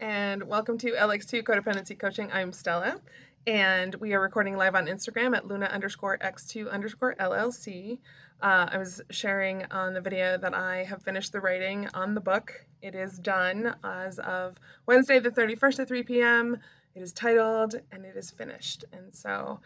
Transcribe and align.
and 0.00 0.42
welcome 0.42 0.76
to 0.78 0.92
LX2 0.92 1.42
Codependency 1.44 1.98
Coaching. 1.98 2.30
I'm 2.32 2.52
Stella, 2.52 3.00
and 3.46 3.94
we 3.94 4.12
are 4.12 4.20
recording 4.20 4.56
live 4.56 4.74
on 4.74 4.86
Instagram 4.86 5.36
at 5.36 5.46
Luna 5.46 5.66
underscore 5.66 6.18
X2 6.18 6.70
underscore 6.70 7.14
LLC. 7.14 7.98
Uh, 8.42 8.68
I 8.72 8.78
was 8.78 9.00
sharing 9.10 9.64
on 9.70 9.94
the 9.94 10.00
video 10.00 10.36
that 10.36 10.54
I 10.54 10.84
have 10.84 11.02
finished 11.02 11.32
the 11.32 11.40
writing 11.40 11.88
on 11.94 12.14
the 12.14 12.20
book. 12.20 12.64
It 12.82 12.94
is 12.94 13.18
done 13.18 13.74
as 13.84 14.18
of 14.18 14.56
Wednesday, 14.86 15.20
the 15.20 15.30
31st 15.30 15.80
at 15.80 15.88
3 15.88 16.02
p.m. 16.02 16.58
It 16.94 17.02
is 17.02 17.12
titled 17.12 17.74
and 17.90 18.04
it 18.04 18.16
is 18.16 18.30
finished. 18.30 18.84
And 18.92 19.14
so 19.14 19.60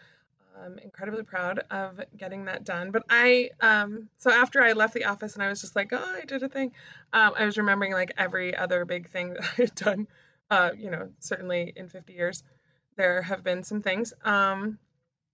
I'm 0.63 0.79
incredibly 0.79 1.23
proud 1.23 1.59
of 1.69 1.99
getting 2.15 2.45
that 2.45 2.63
done. 2.63 2.91
But 2.91 3.03
I, 3.09 3.51
um, 3.59 4.09
so 4.17 4.31
after 4.31 4.61
I 4.61 4.73
left 4.73 4.93
the 4.93 5.05
office 5.05 5.35
and 5.35 5.43
I 5.43 5.49
was 5.49 5.61
just 5.61 5.75
like, 5.75 5.93
oh, 5.93 6.15
I 6.21 6.25
did 6.25 6.43
a 6.43 6.49
thing, 6.49 6.71
um, 7.13 7.33
I 7.37 7.45
was 7.45 7.57
remembering 7.57 7.93
like 7.93 8.11
every 8.17 8.55
other 8.55 8.85
big 8.85 9.09
thing 9.09 9.29
that 9.33 9.43
I 9.43 9.61
had 9.61 9.75
done. 9.75 10.07
Uh, 10.49 10.71
you 10.77 10.89
know, 10.89 11.09
certainly 11.19 11.73
in 11.75 11.89
50 11.89 12.13
years, 12.13 12.43
there 12.95 13.21
have 13.21 13.43
been 13.43 13.63
some 13.63 13.81
things. 13.81 14.13
Um, 14.23 14.79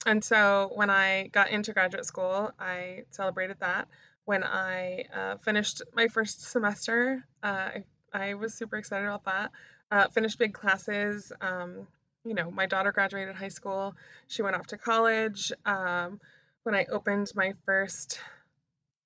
and 0.06 0.24
so 0.24 0.72
when 0.74 0.90
I 0.90 1.28
got 1.28 1.50
into 1.50 1.74
graduate 1.74 2.06
school, 2.06 2.52
I 2.60 3.04
celebrated 3.12 3.58
that. 3.60 3.88
When 4.26 4.44
I 4.44 5.06
uh, 5.14 5.38
finished 5.38 5.82
my 5.94 6.08
first 6.08 6.42
semester, 6.42 7.26
uh, 7.42 7.48
I, 7.48 7.84
I, 8.14 8.34
was 8.36 8.54
super 8.54 8.78
excited 8.78 9.06
about 9.06 9.26
that. 9.26 9.52
Uh, 9.92 10.08
finished 10.10 10.40
big 10.40 10.54
classes. 10.54 11.32
Um, 11.42 11.88
you 12.26 12.34
know, 12.34 12.50
my 12.52 12.66
daughter 12.66 12.92
graduated 12.92 13.36
high 13.36 13.50
school. 13.50 13.96
She 14.28 14.42
went 14.42 14.56
off 14.56 14.68
to 14.68 14.78
college. 14.78 15.52
Um, 15.66 16.20
when 16.64 16.76
I 16.76 16.86
opened 16.86 17.32
my 17.36 17.54
first 17.66 18.20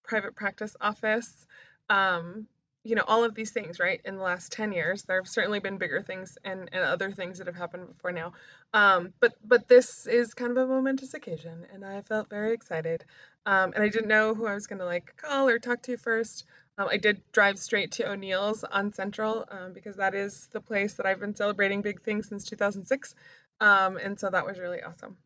private 0.04 0.36
practice 0.36 0.76
office, 0.80 1.48
um, 1.90 2.48
you 2.84 2.96
know, 2.96 3.04
all 3.06 3.26
of 3.26 3.36
these 3.36 3.52
things, 3.52 3.80
right? 3.80 4.00
In 4.06 4.16
the 4.16 4.24
last 4.24 4.54
10 4.54 4.72
years, 4.72 5.04
there 5.04 5.20
have 5.20 5.28
certainly 5.28 5.60
been 5.60 5.78
bigger 5.78 6.02
things 6.02 6.38
and, 6.46 6.70
and 6.72 6.84
other 6.84 7.12
things 7.12 7.40
that 7.40 7.48
have 7.48 7.56
happened 7.56 7.88
before 7.88 8.14
now. 8.14 8.32
Um, 8.74 9.14
but 9.20 9.34
but 9.44 9.68
this 9.68 10.08
is 10.08 10.34
kind 10.34 10.52
of 10.52 10.58
a 10.58 10.68
momentous 10.68 11.14
occasion, 11.14 11.66
and 11.74 11.84
I 11.84 12.02
felt 12.02 12.30
very 12.30 12.54
excited. 12.54 13.04
Um, 13.46 13.74
and 13.74 13.84
I 13.84 13.90
didn't 13.90 14.08
know 14.08 14.34
who 14.34 14.46
I 14.46 14.54
was 14.54 14.68
going 14.68 14.80
to 14.80 14.86
like 14.86 15.18
call 15.18 15.50
or 15.50 15.60
talk 15.60 15.82
to 15.84 15.98
first. 15.98 16.46
Um, 16.78 16.88
I 16.92 16.98
did 16.98 17.22
drive 17.32 17.58
straight 17.58 17.92
to 17.94 18.10
O'Neill's 18.10 18.64
on 18.64 18.94
Central 18.94 19.46
um, 19.50 19.74
because 19.74 19.96
that 19.96 20.14
is 20.14 20.48
the 20.52 20.62
place 20.62 20.94
that 20.96 21.06
I've 21.06 21.20
been 21.20 21.36
celebrating 21.36 21.82
big 21.82 22.02
things 22.02 22.30
since 22.30 22.46
2006. 22.46 23.16
Um, 23.60 23.98
and 23.98 24.20
so 24.20 24.30
that 24.30 24.46
was 24.46 24.60
really 24.60 24.84
awesome. 24.84 25.18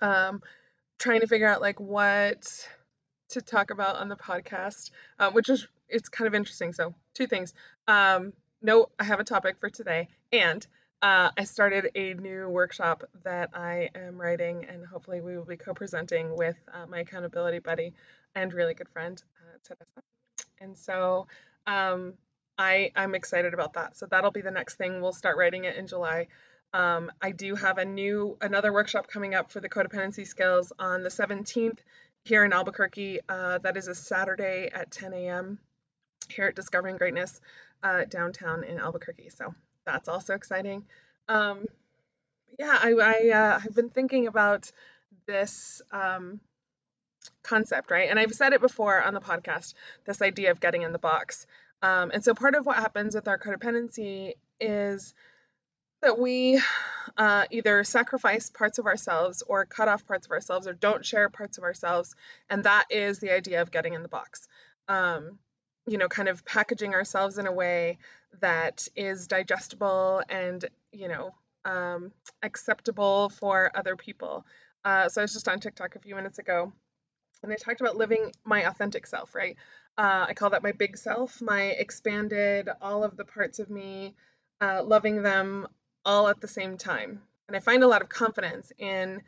Um, 0.00 0.42
trying 0.98 1.20
to 1.20 1.26
figure 1.26 1.48
out 1.48 1.62
like 1.62 1.80
what 1.80 2.68
to 3.30 3.40
talk 3.40 3.70
about 3.70 3.96
on 3.96 4.08
the 4.08 4.16
podcast, 4.16 4.90
uh, 5.18 5.30
which 5.30 5.48
is 5.48 5.66
it's 5.88 6.10
kind 6.10 6.28
of 6.28 6.34
interesting. 6.34 6.72
So 6.74 6.94
two 7.14 7.26
things. 7.26 7.54
Um, 7.86 8.34
no, 8.60 8.88
I 8.98 9.04
have 9.04 9.20
a 9.20 9.24
topic 9.24 9.56
for 9.60 9.70
today, 9.70 10.08
and 10.32 10.66
uh, 11.00 11.30
I 11.36 11.44
started 11.44 11.90
a 11.94 12.14
new 12.14 12.48
workshop 12.48 13.04
that 13.24 13.50
I 13.54 13.88
am 13.94 14.20
writing, 14.20 14.66
and 14.68 14.84
hopefully 14.84 15.20
we 15.20 15.36
will 15.36 15.44
be 15.44 15.56
co-presenting 15.56 16.36
with 16.36 16.56
uh, 16.74 16.86
my 16.86 17.00
accountability 17.00 17.60
buddy 17.60 17.94
and 18.34 18.52
really 18.52 18.74
good 18.74 18.88
friend 18.88 19.22
uh, 19.40 19.58
Teresa 19.64 20.02
and 20.60 20.76
so 20.76 21.26
um, 21.66 22.14
I 22.56 22.90
I'm 22.96 23.14
excited 23.14 23.54
about 23.54 23.74
that. 23.74 23.96
So 23.96 24.06
that'll 24.06 24.30
be 24.30 24.40
the 24.40 24.50
next 24.50 24.76
thing. 24.76 25.00
We'll 25.00 25.12
start 25.12 25.36
writing 25.36 25.64
it 25.64 25.76
in 25.76 25.86
July. 25.86 26.28
Um, 26.72 27.10
I 27.22 27.30
do 27.30 27.54
have 27.54 27.78
a 27.78 27.84
new 27.84 28.36
another 28.40 28.72
workshop 28.72 29.08
coming 29.08 29.34
up 29.34 29.50
for 29.50 29.60
the 29.60 29.68
codependency 29.68 30.26
skills 30.26 30.72
on 30.78 31.02
the 31.02 31.08
17th 31.08 31.78
here 32.24 32.44
in 32.44 32.52
Albuquerque. 32.52 33.20
Uh, 33.28 33.58
that 33.58 33.76
is 33.76 33.88
a 33.88 33.94
Saturday 33.94 34.70
at 34.72 34.90
10 34.90 35.14
a.m. 35.14 35.58
here 36.28 36.46
at 36.46 36.56
Discovering 36.56 36.96
Greatness 36.96 37.40
uh, 37.82 38.04
downtown 38.04 38.64
in 38.64 38.78
Albuquerque. 38.78 39.30
So 39.30 39.54
that's 39.86 40.08
also 40.08 40.34
exciting. 40.34 40.84
Um, 41.28 41.64
yeah, 42.58 42.76
I, 42.80 42.92
I 42.92 43.30
uh, 43.30 43.60
I've 43.64 43.74
been 43.74 43.90
thinking 43.90 44.26
about 44.26 44.70
this 45.26 45.80
um, 45.92 46.40
concept, 47.42 47.90
right? 47.90 48.10
And 48.10 48.18
I've 48.18 48.34
said 48.34 48.52
it 48.52 48.60
before 48.60 49.02
on 49.02 49.14
the 49.14 49.20
podcast 49.20 49.74
this 50.04 50.22
idea 50.22 50.50
of 50.50 50.60
getting 50.60 50.82
in 50.82 50.92
the 50.92 50.98
box. 50.98 51.46
Um, 51.82 52.10
and 52.12 52.22
so 52.24 52.34
part 52.34 52.54
of 52.54 52.66
what 52.66 52.76
happens 52.76 53.14
with 53.14 53.28
our 53.28 53.38
codependency 53.38 54.34
is 54.60 55.14
that 56.02 56.18
we 56.18 56.60
uh, 57.16 57.44
either 57.50 57.82
sacrifice 57.84 58.50
parts 58.50 58.78
of 58.78 58.86
ourselves 58.86 59.42
or 59.46 59.64
cut 59.64 59.88
off 59.88 60.06
parts 60.06 60.26
of 60.26 60.32
ourselves 60.32 60.66
or 60.66 60.72
don't 60.72 61.04
share 61.04 61.28
parts 61.28 61.58
of 61.58 61.64
ourselves. 61.64 62.14
And 62.48 62.64
that 62.64 62.86
is 62.90 63.18
the 63.18 63.32
idea 63.32 63.62
of 63.62 63.70
getting 63.70 63.94
in 63.94 64.02
the 64.02 64.08
box. 64.08 64.46
Um, 64.88 65.38
you 65.86 65.98
know, 65.98 66.08
kind 66.08 66.28
of 66.28 66.44
packaging 66.44 66.94
ourselves 66.94 67.38
in 67.38 67.46
a 67.46 67.52
way 67.52 67.98
that 68.40 68.86
is 68.94 69.26
digestible 69.26 70.22
and, 70.28 70.64
you 70.92 71.08
know, 71.08 71.34
um, 71.64 72.12
acceptable 72.42 73.30
for 73.30 73.70
other 73.74 73.96
people. 73.96 74.44
Uh, 74.84 75.08
so 75.08 75.20
I 75.20 75.24
was 75.24 75.32
just 75.32 75.48
on 75.48 75.60
TikTok 75.60 75.96
a 75.96 76.00
few 76.00 76.14
minutes 76.14 76.38
ago 76.38 76.72
and 77.42 77.52
I 77.52 77.56
talked 77.56 77.80
about 77.80 77.96
living 77.96 78.32
my 78.44 78.68
authentic 78.68 79.06
self, 79.06 79.34
right? 79.34 79.56
Uh, 79.96 80.26
I 80.28 80.34
call 80.34 80.50
that 80.50 80.62
my 80.62 80.72
big 80.72 80.96
self, 80.96 81.40
my 81.40 81.62
expanded, 81.62 82.68
all 82.80 83.04
of 83.04 83.16
the 83.16 83.24
parts 83.24 83.58
of 83.58 83.70
me, 83.70 84.14
uh, 84.60 84.82
loving 84.84 85.22
them 85.22 85.66
all 86.04 86.28
at 86.28 86.40
the 86.40 86.48
same 86.48 86.78
time. 86.78 87.22
And 87.48 87.56
I 87.56 87.60
find 87.60 87.82
a 87.82 87.88
lot 87.88 88.02
of 88.02 88.08
confidence 88.08 88.72
in 88.78 89.22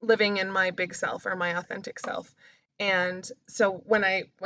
living 0.00 0.36
in 0.36 0.50
my 0.50 0.70
big 0.70 0.94
self 0.94 1.26
or 1.26 1.36
my 1.36 1.56
authentic 1.58 1.98
self. 1.98 2.34
And 2.78 3.28
so 3.48 3.82
when 3.86 4.04
I 4.04 4.24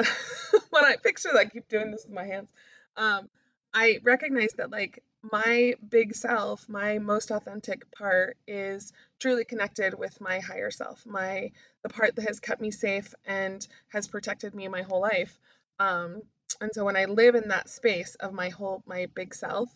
when 0.70 0.84
I 0.84 0.96
picture 1.02 1.30
that, 1.32 1.38
I 1.38 1.44
keep 1.46 1.68
doing 1.68 1.90
this 1.90 2.04
with 2.04 2.14
my 2.14 2.24
hands. 2.24 2.50
Um, 2.96 3.28
I 3.74 4.00
recognize 4.02 4.52
that 4.56 4.70
like 4.70 5.02
my 5.32 5.74
big 5.88 6.14
self, 6.14 6.68
my 6.68 6.98
most 6.98 7.30
authentic 7.30 7.90
part 7.92 8.36
is 8.46 8.92
truly 9.18 9.44
connected 9.44 9.98
with 9.98 10.20
my 10.20 10.40
higher 10.40 10.70
self, 10.70 11.04
my 11.06 11.50
the 11.82 11.88
part 11.88 12.16
that 12.16 12.26
has 12.28 12.40
kept 12.40 12.60
me 12.60 12.70
safe 12.70 13.14
and 13.26 13.66
has 13.88 14.08
protected 14.08 14.54
me 14.54 14.68
my 14.68 14.82
whole 14.82 15.00
life. 15.00 15.38
Um, 15.78 16.22
and 16.60 16.70
so 16.72 16.84
when 16.84 16.96
I 16.96 17.06
live 17.06 17.34
in 17.34 17.48
that 17.48 17.68
space 17.68 18.14
of 18.16 18.32
my 18.32 18.48
whole 18.50 18.82
my 18.86 19.06
big 19.14 19.34
self, 19.34 19.68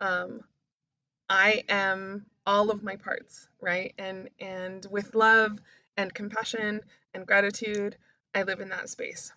um, 0.00 0.42
I 1.28 1.64
am 1.68 2.26
all 2.46 2.70
of 2.70 2.82
my 2.82 2.96
parts, 2.96 3.48
right? 3.60 3.94
And 3.98 4.28
and 4.40 4.86
with 4.90 5.14
love 5.14 5.58
and 5.96 6.12
compassion 6.12 6.80
and 7.14 7.26
gratitude, 7.26 7.96
I 8.34 8.42
live 8.42 8.60
in 8.60 8.70
that 8.70 8.88
space. 8.90 9.32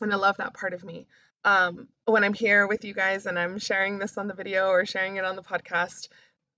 And 0.00 0.12
I 0.12 0.16
love 0.16 0.36
that 0.38 0.54
part 0.54 0.74
of 0.74 0.84
me 0.84 1.06
um, 1.46 1.86
when 2.06 2.24
I'm 2.24 2.34
here 2.34 2.66
with 2.66 2.84
you 2.84 2.92
guys 2.92 3.24
and 3.24 3.38
I'm 3.38 3.58
sharing 3.58 3.98
this 3.98 4.18
on 4.18 4.26
the 4.26 4.34
video 4.34 4.68
or 4.68 4.84
sharing 4.84 5.16
it 5.16 5.24
on 5.24 5.36
the 5.36 5.42
podcast, 5.42 6.08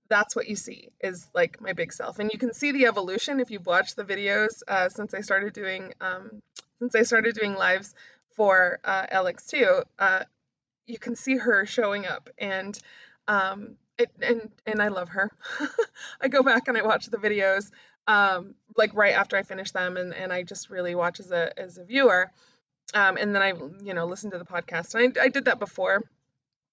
that's 0.09 0.34
what 0.34 0.49
you 0.49 0.56
see 0.56 0.88
is 1.00 1.28
like 1.34 1.60
my 1.60 1.75
big 1.75 1.93
self. 1.93 2.19
And 2.19 2.31
you 2.32 2.38
can 2.38 2.54
see 2.54 2.72
the 2.72 2.87
evolution 2.87 3.38
if 3.38 3.50
you've 3.50 3.66
watched 3.66 3.97
the 3.97 4.04
videos 4.04 4.62
uh, 4.66 4.88
since 4.88 5.12
I 5.12 5.21
started 5.21 5.53
doing 5.53 5.93
um, 6.00 6.43
since 6.78 6.94
I 6.94 7.03
started 7.03 7.34
doing 7.34 7.54
lives 7.54 7.94
for 8.31 8.81
uh, 8.82 9.06
LX2. 9.12 9.84
Uh, 9.98 10.25
you 10.87 10.98
can 10.98 11.15
see 11.16 11.37
her 11.37 11.66
showing 11.66 12.06
up 12.06 12.31
and 12.38 12.78
um, 13.28 13.77
it, 13.98 14.10
and 14.22 14.50
and 14.66 14.81
I 14.81 14.88
love 14.88 15.10
her. 15.10 15.31
I 16.21 16.28
go 16.28 16.43
back 16.43 16.66
and 16.69 16.78
I 16.78 16.82
watch 16.82 17.06
the 17.06 17.19
videos 17.19 17.71
um, 18.06 18.54
like 18.75 18.94
right 18.94 19.15
after 19.15 19.37
I 19.37 19.43
finish 19.43 19.72
them 19.72 19.98
and, 19.98 20.15
and 20.15 20.32
I 20.32 20.44
just 20.44 20.71
really 20.71 20.94
watch 20.94 21.21
as 21.21 21.31
a 21.31 21.53
as 21.59 21.77
a 21.77 21.84
viewer 21.84 22.32
um, 22.94 23.16
and 23.16 23.34
then 23.34 23.43
I, 23.43 23.53
you 23.82 23.94
know, 23.94 24.06
listened 24.06 24.32
to 24.32 24.38
the 24.38 24.44
podcast. 24.44 24.94
And 24.94 25.16
I, 25.19 25.25
I 25.25 25.28
did 25.28 25.47
that 25.47 25.59
before. 25.59 26.03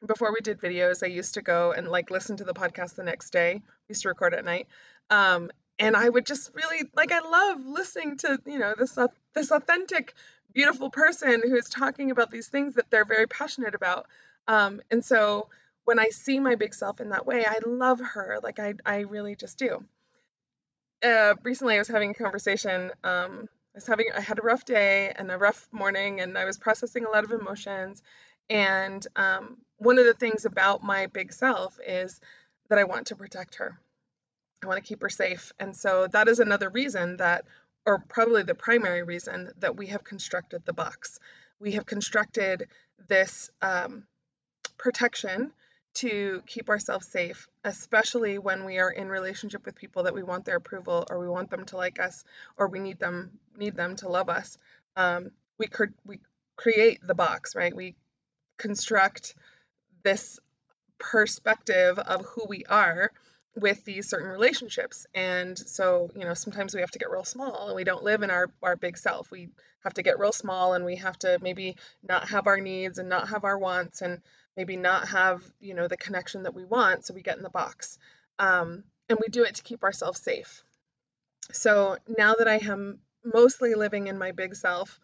Before 0.06 0.32
we 0.32 0.42
did 0.42 0.60
videos, 0.60 1.04
I 1.04 1.08
used 1.08 1.34
to 1.36 1.42
go 1.42 1.72
and 1.72 1.88
like 1.88 2.12
listen 2.12 2.38
to 2.38 2.44
the 2.44 2.54
podcast 2.54 2.96
the 2.96 3.04
next 3.04 3.32
day. 3.32 3.56
We 3.56 3.94
used 3.94 4.04
to 4.04 4.10
record 4.10 4.34
at 4.34 4.46
night. 4.46 4.68
Um, 5.10 5.52
and 5.80 5.96
I 5.96 6.08
would 6.08 6.26
just 6.26 6.52
really 6.54 6.84
like 6.96 7.12
I 7.12 7.20
love 7.20 7.66
listening 7.66 8.18
to 8.18 8.40
you 8.46 8.60
know 8.60 8.76
this 8.78 8.98
uh, 8.98 9.08
this 9.34 9.52
authentic, 9.52 10.14
beautiful 10.54 10.90
person 10.90 11.42
who 11.44 11.56
is 11.56 11.70
talking 11.70 12.12
about 12.12 12.32
these 12.32 12.48
things 12.48 12.76
that 12.76 12.90
they're 12.90 13.06
very 13.06 13.28
passionate 13.28 13.76
about. 13.76 14.08
Um, 14.48 14.82
and 14.92 15.04
so 15.04 15.50
when 15.84 16.00
I 16.00 16.08
see 16.10 16.40
my 16.40 16.56
big 16.56 16.74
self 16.74 17.02
in 17.02 17.10
that 17.10 17.26
way, 17.26 17.46
I 17.46 17.60
love 17.66 18.00
her. 18.00 18.40
Like 18.42 18.60
I 18.60 18.76
I 18.86 19.00
really 19.00 19.36
just 19.36 19.58
do. 19.58 19.84
Uh, 21.04 21.36
recently, 21.44 21.76
I 21.76 21.80
was 21.80 21.88
having 21.88 22.12
a 22.12 22.16
conversation 22.16 22.92
um, 23.04 23.50
was 23.76 23.86
having 23.86 24.08
I 24.16 24.22
had 24.22 24.40
a 24.40 24.44
rough 24.44 24.66
day 24.66 25.14
and 25.16 25.30
a 25.30 25.38
rough 25.38 25.68
morning 25.72 26.22
and 26.22 26.38
I 26.38 26.46
was 26.46 26.58
processing 26.58 27.06
a 27.06 27.10
lot 27.10 27.26
of 27.26 27.32
emotions 27.32 28.02
and 28.50 29.06
um, 29.16 29.58
one 29.78 30.00
of 30.00 30.06
the 30.06 30.14
things 30.14 30.46
about 30.46 30.84
my 30.84 31.08
big 31.08 31.34
self 31.34 31.78
is 31.86 32.20
that 32.70 32.80
I 32.80 32.86
want 32.86 33.08
to 33.08 33.16
protect 33.16 33.56
her. 33.56 33.78
I 34.64 34.68
want 34.68 34.84
to 34.84 34.88
keep 34.88 35.02
her 35.02 35.10
safe. 35.10 35.52
And 35.60 35.76
so 35.76 36.08
that 36.08 36.28
is 36.28 36.40
another 36.40 36.70
reason 36.70 37.18
that 37.18 37.46
or 37.86 38.00
probably 38.00 38.44
the 38.44 38.56
primary 38.56 39.04
reason 39.04 39.52
that 39.60 39.76
we 39.76 39.88
have 39.88 40.04
constructed 40.04 40.64
the 40.66 40.74
box. 40.74 41.20
We 41.60 41.74
have 41.74 41.86
constructed 41.86 42.68
this 43.08 43.52
um, 43.62 44.06
protection 44.78 45.52
to 45.96 46.44
keep 46.46 46.70
ourselves 46.70 47.08
safe, 47.08 47.48
especially 47.64 48.38
when 48.38 48.66
we 48.66 48.80
are 48.80 48.92
in 48.92 49.10
relationship 49.10 49.66
with 49.66 49.76
people 49.76 50.04
that 50.04 50.14
we 50.14 50.24
want 50.24 50.46
their 50.46 50.58
approval 50.58 51.06
or 51.10 51.20
we 51.20 51.28
want 51.28 51.50
them 51.50 51.66
to 51.66 51.78
like 51.78 52.00
us 52.00 52.24
or 52.58 52.68
we 52.68 52.80
need 52.80 53.00
them 53.00 53.32
need 53.58 53.76
them 53.76 53.96
to 53.98 54.10
love 54.10 54.30
us. 54.30 54.58
Um, 54.96 55.32
we 55.58 55.68
we 56.06 56.20
create 56.58 57.00
the 57.02 57.16
box, 57.16 57.56
right? 57.56 57.76
We 57.76 57.96
construct 58.58 59.36
this 60.04 60.40
perspective 61.00 62.00
of 62.00 62.26
who 62.26 62.46
we 62.48 62.66
are 62.66 63.12
with 63.56 63.84
these 63.86 64.10
certain 64.10 64.28
relationships. 64.28 65.08
And 65.14 65.58
so, 65.58 66.12
you 66.16 66.26
know, 66.26 66.34
sometimes 66.34 66.74
we 66.76 66.82
have 66.82 66.92
to 66.92 67.00
get 67.00 67.10
real 67.10 67.24
small 67.24 67.68
and 67.68 67.76
we 67.76 67.86
don't 67.86 68.04
live 68.04 68.22
in 68.22 68.30
our, 68.30 68.50
our 68.62 68.76
big 68.76 68.98
self. 68.98 69.32
We 69.32 69.50
have 69.84 69.94
to 69.94 70.04
get 70.04 70.20
real 70.20 70.34
small 70.34 70.74
and 70.74 70.84
we 70.84 70.98
have 70.98 71.18
to 71.20 71.40
maybe 71.42 71.78
not 72.04 72.30
have 72.30 72.48
our 72.48 72.60
needs 72.60 72.98
and 72.98 73.08
not 73.08 73.30
have 73.30 73.46
our 73.46 73.58
wants 73.58 74.02
and 74.02 74.22
maybe 74.58 74.78
not 74.78 75.10
have, 75.10 75.44
you 75.60 75.74
know, 75.74 75.88
the 75.88 75.98
connection 75.98 76.44
that 76.44 76.54
we 76.54 76.66
want. 76.66 77.06
So 77.06 77.14
we 77.14 77.22
get 77.22 77.38
in 77.38 77.44
the 77.44 77.50
box. 77.50 77.98
Um, 78.40 78.84
and 79.10 79.20
we 79.20 79.30
do 79.30 79.44
it 79.44 79.56
to 79.56 79.64
keep 79.64 79.84
ourselves 79.84 80.20
safe. 80.20 80.64
So 81.52 81.98
now 82.18 82.36
that 82.36 82.48
I 82.48 82.58
am 82.58 83.00
mostly 83.24 83.76
living 83.76 84.08
in 84.08 84.18
my 84.18 84.32
big 84.32 84.56
self, 84.56 85.00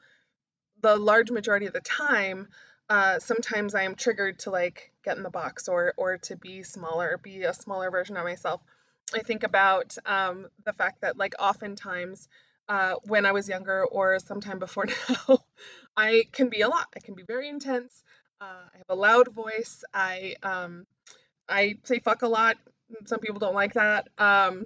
the 0.81 0.95
large 0.95 1.31
majority 1.31 1.67
of 1.67 1.73
the 1.73 1.81
time, 1.81 2.47
uh, 2.89 3.19
sometimes 3.19 3.75
I 3.75 3.83
am 3.83 3.95
triggered 3.95 4.39
to 4.39 4.49
like 4.49 4.91
get 5.03 5.17
in 5.17 5.23
the 5.23 5.29
box 5.29 5.67
or 5.69 5.93
or 5.97 6.17
to 6.17 6.35
be 6.35 6.63
smaller, 6.63 7.19
be 7.21 7.43
a 7.43 7.53
smaller 7.53 7.89
version 7.91 8.17
of 8.17 8.25
myself. 8.25 8.61
I 9.13 9.19
think 9.19 9.43
about 9.43 9.97
um, 10.05 10.47
the 10.65 10.73
fact 10.73 11.01
that 11.01 11.17
like 11.17 11.35
oftentimes 11.39 12.27
uh, 12.67 12.95
when 13.03 13.25
I 13.25 13.31
was 13.31 13.47
younger 13.47 13.85
or 13.85 14.19
sometime 14.19 14.59
before 14.59 14.85
now, 15.09 15.39
I 15.95 16.23
can 16.31 16.49
be 16.49 16.61
a 16.61 16.69
lot. 16.69 16.87
I 16.95 16.99
can 16.99 17.15
be 17.15 17.23
very 17.23 17.49
intense. 17.49 18.03
Uh, 18.41 18.45
I 18.73 18.77
have 18.77 18.89
a 18.89 18.95
loud 18.95 19.27
voice. 19.27 19.83
I 19.93 20.35
um, 20.41 20.87
I 21.47 21.75
say 21.83 21.99
fuck 21.99 22.23
a 22.23 22.27
lot. 22.27 22.57
Some 23.05 23.19
people 23.19 23.39
don't 23.39 23.53
like 23.53 23.73
that. 23.73 24.07
Um, 24.17 24.65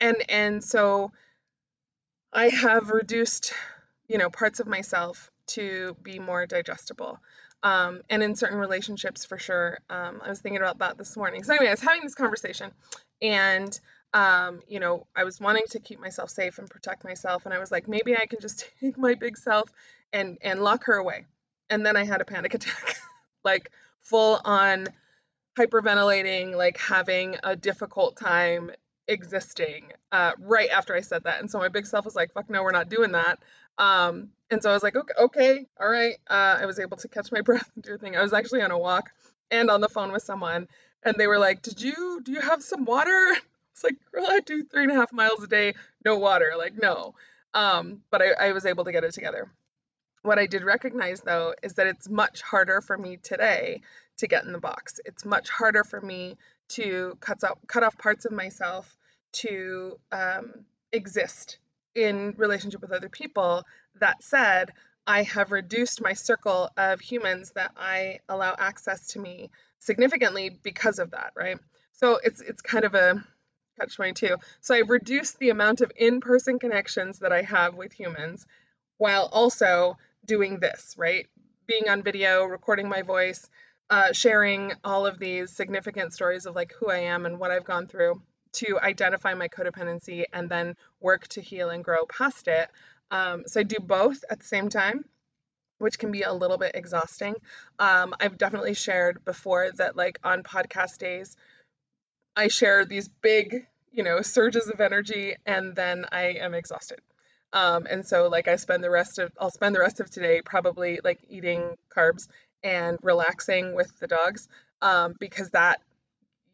and 0.00 0.16
and 0.28 0.64
so 0.64 1.12
I 2.32 2.48
have 2.48 2.90
reduced, 2.90 3.52
you 4.08 4.18
know, 4.18 4.28
parts 4.28 4.58
of 4.58 4.66
myself 4.66 5.30
to 5.48 5.96
be 6.02 6.18
more 6.18 6.46
digestible. 6.46 7.20
Um, 7.62 8.02
and 8.10 8.22
in 8.24 8.34
certain 8.34 8.58
relationships, 8.58 9.24
for 9.24 9.38
sure. 9.38 9.78
Um, 9.88 10.20
I 10.24 10.28
was 10.28 10.40
thinking 10.40 10.60
about 10.60 10.78
that 10.78 10.98
this 10.98 11.16
morning. 11.16 11.44
So 11.44 11.54
anyway, 11.54 11.68
I 11.68 11.72
was 11.74 11.80
having 11.80 12.02
this 12.02 12.16
conversation, 12.16 12.72
and 13.22 13.78
um, 14.14 14.62
you 14.66 14.80
know, 14.80 15.06
I 15.14 15.22
was 15.22 15.40
wanting 15.40 15.64
to 15.70 15.78
keep 15.78 16.00
myself 16.00 16.30
safe 16.30 16.58
and 16.58 16.68
protect 16.68 17.04
myself, 17.04 17.44
and 17.44 17.54
I 17.54 17.60
was 17.60 17.70
like, 17.70 17.86
maybe 17.86 18.16
I 18.16 18.26
can 18.26 18.40
just 18.40 18.66
take 18.80 18.98
my 18.98 19.14
big 19.14 19.36
self 19.36 19.70
and 20.12 20.38
and 20.42 20.60
lock 20.60 20.86
her 20.86 20.94
away. 20.94 21.26
And 21.70 21.84
then 21.84 21.96
I 21.96 22.04
had 22.04 22.20
a 22.20 22.24
panic 22.24 22.54
attack, 22.54 22.96
like 23.44 23.70
full 24.00 24.40
on 24.44 24.88
hyperventilating, 25.58 26.54
like 26.54 26.78
having 26.78 27.36
a 27.42 27.56
difficult 27.56 28.16
time 28.16 28.70
existing 29.08 29.92
uh, 30.12 30.32
right 30.38 30.68
after 30.70 30.94
I 30.94 31.00
said 31.00 31.24
that. 31.24 31.40
And 31.40 31.50
so 31.50 31.58
my 31.58 31.68
big 31.68 31.86
self 31.86 32.04
was 32.04 32.16
like, 32.16 32.32
fuck 32.32 32.50
no, 32.50 32.62
we're 32.62 32.72
not 32.72 32.88
doing 32.88 33.12
that. 33.12 33.38
Um, 33.78 34.30
and 34.50 34.62
so 34.62 34.70
I 34.70 34.74
was 34.74 34.82
like, 34.82 34.96
okay, 34.96 35.14
okay, 35.18 35.66
all 35.80 35.88
right. 35.88 36.16
Uh, 36.28 36.58
I 36.60 36.66
was 36.66 36.78
able 36.78 36.96
to 36.98 37.08
catch 37.08 37.32
my 37.32 37.40
breath 37.42 37.70
and 37.74 37.84
do 37.84 37.94
a 37.94 37.98
thing. 37.98 38.16
I 38.16 38.22
was 38.22 38.32
actually 38.32 38.62
on 38.62 38.70
a 38.70 38.78
walk 38.78 39.10
and 39.50 39.70
on 39.70 39.80
the 39.80 39.88
phone 39.88 40.12
with 40.12 40.22
someone, 40.22 40.68
and 41.04 41.14
they 41.16 41.26
were 41.26 41.38
like, 41.38 41.62
"Did 41.62 41.80
you 41.80 42.20
do 42.24 42.32
you 42.32 42.40
have 42.40 42.62
some 42.62 42.84
water?" 42.84 43.36
It's 43.72 43.84
like, 43.84 43.96
girl, 44.10 44.26
I 44.26 44.40
do 44.40 44.64
three 44.64 44.84
and 44.84 44.90
a 44.92 44.94
half 44.94 45.12
miles 45.12 45.42
a 45.42 45.46
day, 45.46 45.74
no 46.02 46.16
water. 46.16 46.54
Like, 46.56 46.80
no. 46.80 47.14
Um, 47.52 48.00
but 48.10 48.22
I, 48.22 48.48
I 48.48 48.52
was 48.52 48.64
able 48.64 48.84
to 48.86 48.92
get 48.92 49.04
it 49.04 49.12
together. 49.12 49.50
What 50.26 50.40
I 50.40 50.46
did 50.46 50.64
recognize 50.64 51.20
though 51.20 51.54
is 51.62 51.74
that 51.74 51.86
it's 51.86 52.08
much 52.08 52.42
harder 52.42 52.80
for 52.80 52.98
me 52.98 53.16
today 53.16 53.82
to 54.16 54.26
get 54.26 54.42
in 54.42 54.52
the 54.52 54.58
box. 54.58 54.98
It's 55.04 55.24
much 55.24 55.48
harder 55.48 55.84
for 55.84 56.00
me 56.00 56.36
to 56.70 57.16
cut 57.20 57.44
off 57.44 57.58
cut 57.68 57.84
off 57.84 57.96
parts 57.96 58.24
of 58.24 58.32
myself 58.32 58.98
to 59.34 60.00
um, 60.10 60.64
exist 60.90 61.58
in 61.94 62.34
relationship 62.38 62.80
with 62.80 62.90
other 62.90 63.08
people. 63.08 63.62
That 64.00 64.20
said, 64.20 64.72
I 65.06 65.22
have 65.22 65.52
reduced 65.52 66.02
my 66.02 66.14
circle 66.14 66.70
of 66.76 67.00
humans 67.00 67.52
that 67.54 67.70
I 67.76 68.18
allow 68.28 68.56
access 68.58 69.06
to 69.12 69.20
me 69.20 69.50
significantly 69.78 70.50
because 70.50 70.98
of 70.98 71.12
that, 71.12 71.34
right? 71.36 71.58
So 71.92 72.18
it's 72.20 72.40
it's 72.40 72.62
kind 72.62 72.84
of 72.84 72.96
a 72.96 73.24
catch 73.78 73.94
22. 73.94 74.38
So 74.60 74.74
I've 74.74 74.90
reduced 74.90 75.38
the 75.38 75.50
amount 75.50 75.82
of 75.82 75.92
in-person 75.94 76.58
connections 76.58 77.20
that 77.20 77.30
I 77.30 77.42
have 77.42 77.76
with 77.76 77.92
humans 77.92 78.44
while 78.98 79.28
also 79.30 79.96
doing 80.26 80.58
this, 80.60 80.94
right? 80.96 81.26
Being 81.66 81.88
on 81.88 82.02
video, 82.02 82.44
recording 82.44 82.88
my 82.88 83.02
voice, 83.02 83.48
uh, 83.90 84.12
sharing 84.12 84.72
all 84.84 85.06
of 85.06 85.18
these 85.18 85.50
significant 85.50 86.12
stories 86.12 86.46
of 86.46 86.54
like 86.54 86.72
who 86.78 86.90
I 86.90 86.98
am 86.98 87.26
and 87.26 87.38
what 87.38 87.50
I've 87.50 87.64
gone 87.64 87.86
through 87.86 88.20
to 88.54 88.78
identify 88.80 89.34
my 89.34 89.48
codependency 89.48 90.24
and 90.32 90.48
then 90.48 90.76
work 91.00 91.28
to 91.28 91.40
heal 91.40 91.70
and 91.70 91.84
grow 91.84 92.06
past 92.06 92.48
it. 92.48 92.68
Um, 93.10 93.44
so 93.46 93.60
I 93.60 93.62
do 93.62 93.76
both 93.80 94.24
at 94.30 94.40
the 94.40 94.46
same 94.46 94.68
time, 94.68 95.04
which 95.78 95.98
can 95.98 96.10
be 96.10 96.22
a 96.22 96.32
little 96.32 96.58
bit 96.58 96.72
exhausting. 96.74 97.34
Um, 97.78 98.14
I've 98.18 98.38
definitely 98.38 98.74
shared 98.74 99.24
before 99.24 99.70
that, 99.76 99.96
like 99.96 100.18
on 100.24 100.42
podcast 100.42 100.98
days, 100.98 101.36
I 102.34 102.48
share 102.48 102.84
these 102.84 103.08
big, 103.08 103.66
you 103.92 104.02
know, 104.02 104.22
surges 104.22 104.68
of 104.68 104.80
energy 104.80 105.36
and 105.44 105.74
then 105.74 106.06
I 106.10 106.38
am 106.40 106.54
exhausted. 106.54 107.00
Um, 107.56 107.86
and 107.88 108.06
so 108.06 108.28
like 108.28 108.48
I 108.48 108.56
spend 108.56 108.84
the 108.84 108.90
rest 108.90 109.18
of 109.18 109.32
I'll 109.40 109.50
spend 109.50 109.74
the 109.74 109.80
rest 109.80 110.00
of 110.00 110.10
today 110.10 110.42
probably 110.44 111.00
like 111.02 111.20
eating 111.30 111.74
carbs 111.88 112.28
and 112.62 112.98
relaxing 113.02 113.74
with 113.74 113.98
the 113.98 114.06
dogs 114.06 114.46
um, 114.82 115.14
because 115.18 115.48
that 115.50 115.80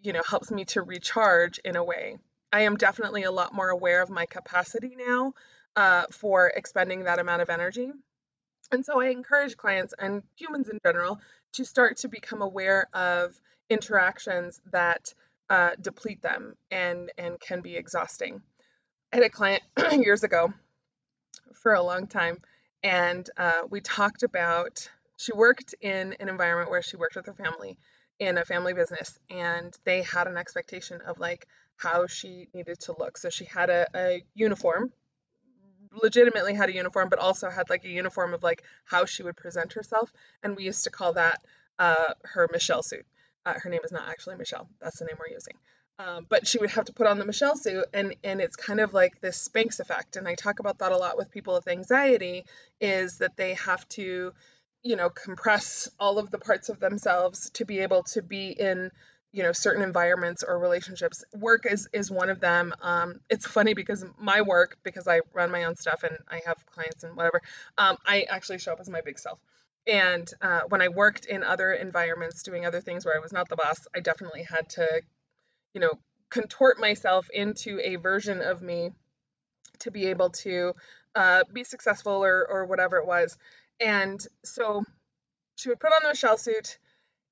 you 0.05 0.13
know 0.13 0.23
helps 0.25 0.53
me 0.53 0.65
to 0.67 0.81
recharge 0.81 1.59
in 1.59 1.75
a 1.75 1.83
way. 1.83 2.19
I 2.53 2.61
am 2.63 2.77
definitely 2.77 3.25
a 3.25 3.33
lot 3.33 3.53
more 3.53 3.69
aware 3.69 4.01
of 4.01 4.11
my 4.11 4.27
capacity 4.27 4.95
now 4.97 5.35
uh, 5.75 6.05
for 6.13 6.47
expending 6.55 7.03
that 7.05 7.19
amount 7.19 7.43
of 7.43 7.51
energy. 7.51 7.91
And 8.71 8.85
so 8.85 9.01
i 9.01 9.09
encourage 9.09 9.57
clients 9.57 9.95
and 9.99 10.23
humans 10.37 10.69
in 10.69 10.79
general 10.87 11.19
to 11.55 11.65
start 11.65 11.97
to 11.99 12.09
become 12.09 12.43
aware 12.43 12.87
of 12.95 13.35
interactions 13.69 14.61
that 14.71 15.13
uh, 15.51 15.71
deplete 15.81 16.23
them 16.23 16.55
and 16.71 17.11
and 17.19 17.41
can 17.41 17.61
be 17.61 17.75
exhausting. 17.75 18.41
I 19.13 19.17
had 19.17 19.25
a 19.25 19.31
client 19.31 19.65
years 19.93 20.23
ago 20.23 20.55
for 21.55 21.75
a 21.75 21.83
long 21.83 22.07
time 22.07 22.39
and 22.83 23.29
uh, 23.37 23.63
we 23.71 23.81
talked 23.81 24.23
about 24.23 24.89
she 25.17 25.33
worked 25.33 25.75
in 25.81 26.15
an 26.19 26.29
environment 26.29 26.71
where 26.71 26.83
she 26.83 26.97
worked 26.97 27.15
with 27.15 27.27
her 27.27 27.35
family 27.35 27.79
in 28.19 28.39
a 28.39 28.45
family 28.45 28.73
business 28.73 29.19
and 29.31 29.77
they 29.85 30.03
had 30.03 30.27
an 30.27 30.37
expectation 30.37 31.01
of 31.07 31.19
like 31.19 31.47
how 31.77 32.07
she 32.07 32.49
needed 32.55 32.79
to 32.81 32.95
look. 32.99 33.19
So 33.19 33.31
she 33.31 33.45
had 33.45 33.71
a, 33.71 33.87
a 33.95 34.25
uniform, 34.35 34.93
legitimately 36.03 36.55
had 36.55 36.69
a 36.69 36.75
uniform, 36.75 37.09
but 37.09 37.19
also 37.19 37.51
had 37.51 37.71
like 37.71 37.85
a 37.85 37.89
uniform 37.89 38.35
of 38.35 38.43
like 38.43 38.63
how 38.85 39.05
she 39.05 39.23
would 39.23 39.37
present 39.37 39.75
herself. 39.75 40.13
And 40.43 40.57
we 40.57 40.65
used 40.65 40.85
to 40.85 40.91
call 40.91 41.15
that 41.15 41.41
uh, 41.79 42.15
her 42.23 42.49
Michelle 42.53 42.83
suit. 42.83 43.07
Uh, 43.45 43.55
her 43.55 43.71
name 43.71 43.81
is 43.85 43.93
not 43.93 44.09
actually 44.09 44.37
Michelle. 44.37 44.69
That's 44.81 44.99
the 44.99 45.05
name 45.05 45.17
we're 45.19 45.35
using. 45.35 45.55
Um, 46.03 46.27
but 46.29 46.47
she 46.47 46.59
would 46.59 46.71
have 46.71 46.87
to 46.87 46.93
put 46.93 47.07
on 47.07 47.19
the 47.19 47.25
Michelle 47.25 47.57
suit, 47.57 47.85
and 47.93 48.15
and 48.25 48.41
it's 48.41 48.57
kind 48.57 48.81
of 48.81 48.93
like 48.93 49.21
this 49.21 49.49
Spanx 49.49 49.79
effect. 49.79 50.17
And 50.17 50.27
I 50.27 50.35
talk 50.35 50.59
about 50.59 50.79
that 50.79 50.93
a 50.93 50.97
lot 50.97 51.17
with 51.17 51.31
people 51.31 51.55
with 51.55 51.69
anxiety, 51.69 52.45
is 52.81 53.19
that 53.19 53.37
they 53.37 53.55
have 53.55 53.87
to 53.91 54.33
you 54.83 54.97
know 54.97 55.11
compress 55.11 55.89
all 55.99 56.19
of 56.19 56.31
the 56.31 56.39
parts 56.39 56.69
of 56.69 56.81
themselves 56.81 57.51
to 57.51 57.65
be 57.65 57.81
able 57.81 58.03
to 58.03 58.23
be 58.23 58.49
in 58.49 58.91
you 59.33 59.43
know 59.43 59.53
certain 59.53 59.83
environments 59.83 60.43
or 60.43 60.59
relationships 60.59 61.25
work 61.35 61.67
is 61.71 61.89
is 61.93 62.11
one 62.11 62.31
of 62.31 62.41
them 62.41 62.75
um, 62.83 63.21
it's 63.31 63.47
funny 63.47 63.75
because 63.75 64.05
my 64.19 64.43
work 64.43 64.77
because 64.83 65.07
i 65.07 65.21
run 65.33 65.51
my 65.51 65.65
own 65.65 65.77
stuff 65.77 66.03
and 66.03 66.17
i 66.29 66.41
have 66.45 66.65
clients 66.67 67.05
and 67.05 67.17
whatever 67.17 67.41
um, 67.79 67.97
i 68.07 68.27
actually 68.29 68.59
show 68.59 68.73
up 68.73 68.81
as 68.81 68.91
my 68.91 69.01
big 69.01 69.19
self 69.19 69.39
and 69.87 70.29
uh, 70.43 70.61
when 70.69 70.83
i 70.83 70.89
worked 70.89 71.27
in 71.27 71.45
other 71.45 71.73
environments 71.73 72.43
doing 72.43 72.67
other 72.67 72.81
things 72.81 73.05
where 73.05 73.17
i 73.17 73.21
was 73.21 73.33
not 73.33 73.49
the 73.49 73.57
boss 73.57 73.87
i 73.95 74.01
definitely 74.01 74.43
had 74.43 74.69
to 74.69 74.87
you 75.75 75.81
know 75.81 75.93
contort 76.31 76.81
myself 76.81 77.29
into 77.33 77.81
a 77.83 77.97
version 77.97 78.41
of 78.41 78.63
me 78.63 78.91
to 79.81 79.91
be 79.91 80.07
able 80.07 80.31
to 80.31 80.73
uh, 81.15 81.45
be 81.53 81.65
successful 81.65 82.25
or 82.25 82.47
or 82.49 82.65
whatever 82.67 82.97
it 82.97 83.07
was 83.07 83.37
and 83.81 84.25
so 84.45 84.85
she 85.57 85.69
would 85.69 85.81
put 85.81 85.93
on 85.93 86.01
the 86.03 86.09
Michelle 86.09 86.39
suit 86.39 86.79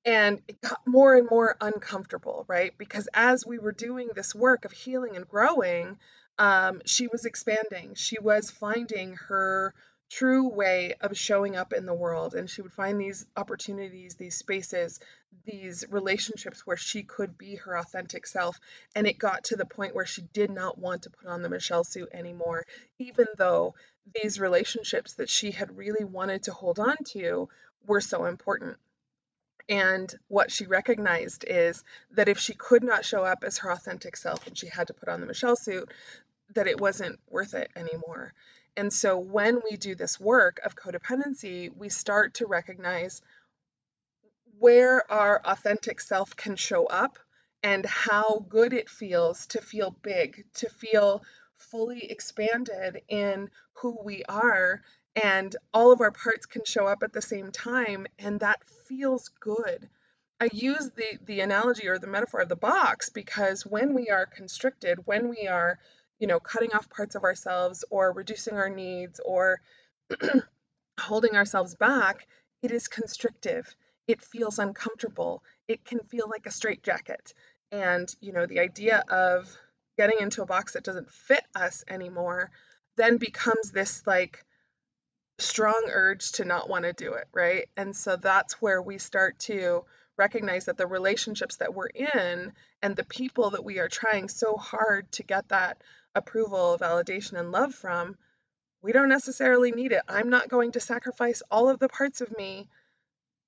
and 0.05 0.41
it 0.47 0.59
got 0.61 0.79
more 0.87 1.15
and 1.15 1.27
more 1.29 1.55
uncomfortable, 1.61 2.45
right? 2.47 2.73
Because 2.77 3.07
as 3.13 3.45
we 3.45 3.59
were 3.59 3.71
doing 3.71 4.09
this 4.15 4.33
work 4.33 4.65
of 4.65 4.71
healing 4.71 5.15
and 5.15 5.27
growing, 5.27 5.97
um, 6.39 6.81
she 6.85 7.07
was 7.07 7.25
expanding. 7.25 7.93
She 7.95 8.17
was 8.19 8.49
finding 8.49 9.15
her 9.27 9.73
true 10.11 10.49
way 10.49 10.93
of 10.99 11.17
showing 11.17 11.55
up 11.55 11.71
in 11.71 11.85
the 11.85 11.93
world. 11.93 12.35
And 12.35 12.49
she 12.49 12.61
would 12.61 12.73
find 12.73 12.99
these 12.99 13.25
opportunities, 13.37 14.15
these 14.15 14.35
spaces, 14.35 14.99
these 15.45 15.85
relationships 15.89 16.67
where 16.67 16.77
she 16.77 17.03
could 17.03 17.37
be 17.37 17.55
her 17.55 17.77
authentic 17.77 18.27
self. 18.27 18.59
And 18.93 19.07
it 19.07 19.17
got 19.17 19.45
to 19.45 19.55
the 19.55 19.65
point 19.65 19.95
where 19.95 20.05
she 20.05 20.21
did 20.33 20.51
not 20.51 20.77
want 20.77 21.03
to 21.03 21.09
put 21.09 21.27
on 21.27 21.41
the 21.41 21.49
Michelle 21.49 21.85
suit 21.85 22.09
anymore, 22.13 22.65
even 22.99 23.25
though 23.37 23.75
these 24.21 24.39
relationships 24.39 25.13
that 25.13 25.29
she 25.29 25.51
had 25.51 25.77
really 25.77 26.03
wanted 26.03 26.43
to 26.43 26.53
hold 26.53 26.77
on 26.77 26.97
to 27.11 27.47
were 27.87 28.01
so 28.01 28.25
important. 28.25 28.77
And 29.69 30.13
what 30.27 30.51
she 30.51 30.65
recognized 30.65 31.45
is 31.47 31.83
that 32.11 32.27
if 32.27 32.37
she 32.37 32.53
could 32.53 32.83
not 32.83 33.05
show 33.05 33.23
up 33.23 33.45
as 33.45 33.59
her 33.59 33.71
authentic 33.71 34.17
self 34.17 34.45
and 34.45 34.57
she 34.57 34.67
had 34.67 34.87
to 34.87 34.93
put 34.93 35.07
on 35.07 35.21
the 35.21 35.27
Michelle 35.27 35.55
suit, 35.55 35.89
that 36.53 36.67
it 36.67 36.81
wasn't 36.81 37.17
worth 37.29 37.53
it 37.53 37.71
anymore. 37.77 38.33
And 38.77 38.91
so 38.91 39.17
when 39.17 39.61
we 39.69 39.77
do 39.77 39.95
this 39.95 40.19
work 40.19 40.59
of 40.63 40.75
codependency, 40.75 41.75
we 41.75 41.89
start 41.89 42.35
to 42.35 42.47
recognize 42.47 43.21
where 44.59 45.09
our 45.11 45.41
authentic 45.43 45.99
self 45.99 46.35
can 46.35 46.55
show 46.55 46.85
up 46.85 47.19
and 47.63 47.85
how 47.85 48.45
good 48.49 48.73
it 48.73 48.89
feels 48.89 49.47
to 49.47 49.61
feel 49.61 49.91
big, 50.01 50.45
to 50.55 50.69
feel 50.69 51.23
fully 51.57 52.09
expanded 52.09 53.01
in 53.07 53.49
who 53.73 53.97
we 54.03 54.23
are 54.23 54.81
and 55.15 55.55
all 55.73 55.91
of 55.91 56.01
our 56.01 56.11
parts 56.11 56.45
can 56.45 56.63
show 56.65 56.87
up 56.87 57.03
at 57.03 57.13
the 57.13 57.21
same 57.21 57.51
time 57.51 58.07
and 58.17 58.39
that 58.39 58.63
feels 58.87 59.29
good. 59.39 59.89
I 60.39 60.49
use 60.51 60.89
the 60.95 61.19
the 61.25 61.41
analogy 61.41 61.87
or 61.87 61.99
the 61.99 62.07
metaphor 62.07 62.39
of 62.39 62.49
the 62.49 62.55
box 62.55 63.09
because 63.09 63.65
when 63.65 63.93
we 63.93 64.09
are 64.09 64.25
constricted, 64.25 65.05
when 65.05 65.29
we 65.29 65.47
are, 65.47 65.77
you 66.21 66.27
know, 66.27 66.39
cutting 66.39 66.71
off 66.73 66.89
parts 66.89 67.15
of 67.15 67.23
ourselves 67.23 67.83
or 67.89 68.13
reducing 68.13 68.53
our 68.53 68.69
needs 68.69 69.19
or 69.25 69.59
holding 70.99 71.35
ourselves 71.35 71.73
back, 71.75 72.27
it 72.61 72.71
is 72.71 72.87
constrictive. 72.87 73.75
It 74.07 74.21
feels 74.21 74.59
uncomfortable. 74.59 75.43
It 75.67 75.83
can 75.83 75.99
feel 75.99 76.29
like 76.29 76.45
a 76.45 76.51
straitjacket. 76.51 77.33
And, 77.71 78.07
you 78.21 78.33
know, 78.33 78.45
the 78.45 78.59
idea 78.59 79.03
of 79.09 79.51
getting 79.97 80.19
into 80.21 80.43
a 80.43 80.45
box 80.45 80.73
that 80.73 80.83
doesn't 80.83 81.09
fit 81.09 81.43
us 81.55 81.83
anymore 81.89 82.51
then 82.97 83.17
becomes 83.17 83.71
this 83.71 84.05
like 84.05 84.45
strong 85.39 85.89
urge 85.91 86.33
to 86.33 86.45
not 86.45 86.69
want 86.69 86.85
to 86.85 86.93
do 86.93 87.13
it, 87.13 87.27
right? 87.33 87.67
And 87.75 87.95
so 87.95 88.15
that's 88.15 88.61
where 88.61 88.81
we 88.81 88.99
start 88.99 89.39
to 89.39 89.85
recognize 90.17 90.65
that 90.65 90.77
the 90.77 90.87
relationships 90.87 91.57
that 91.57 91.73
we're 91.73 91.87
in 91.87 92.53
and 92.81 92.95
the 92.95 93.05
people 93.05 93.51
that 93.51 93.63
we 93.63 93.79
are 93.79 93.87
trying 93.87 94.27
so 94.29 94.55
hard 94.55 95.11
to 95.13 95.23
get 95.23 95.49
that 95.49 95.81
approval, 96.15 96.77
validation, 96.79 97.39
and 97.39 97.51
love 97.51 97.73
from, 97.73 98.17
we 98.81 98.91
don't 98.91 99.09
necessarily 99.09 99.71
need 99.71 99.91
it. 99.91 100.01
I'm 100.07 100.29
not 100.29 100.49
going 100.49 100.73
to 100.73 100.79
sacrifice 100.79 101.43
all 101.51 101.69
of 101.69 101.79
the 101.79 101.89
parts 101.89 102.21
of 102.21 102.35
me 102.37 102.67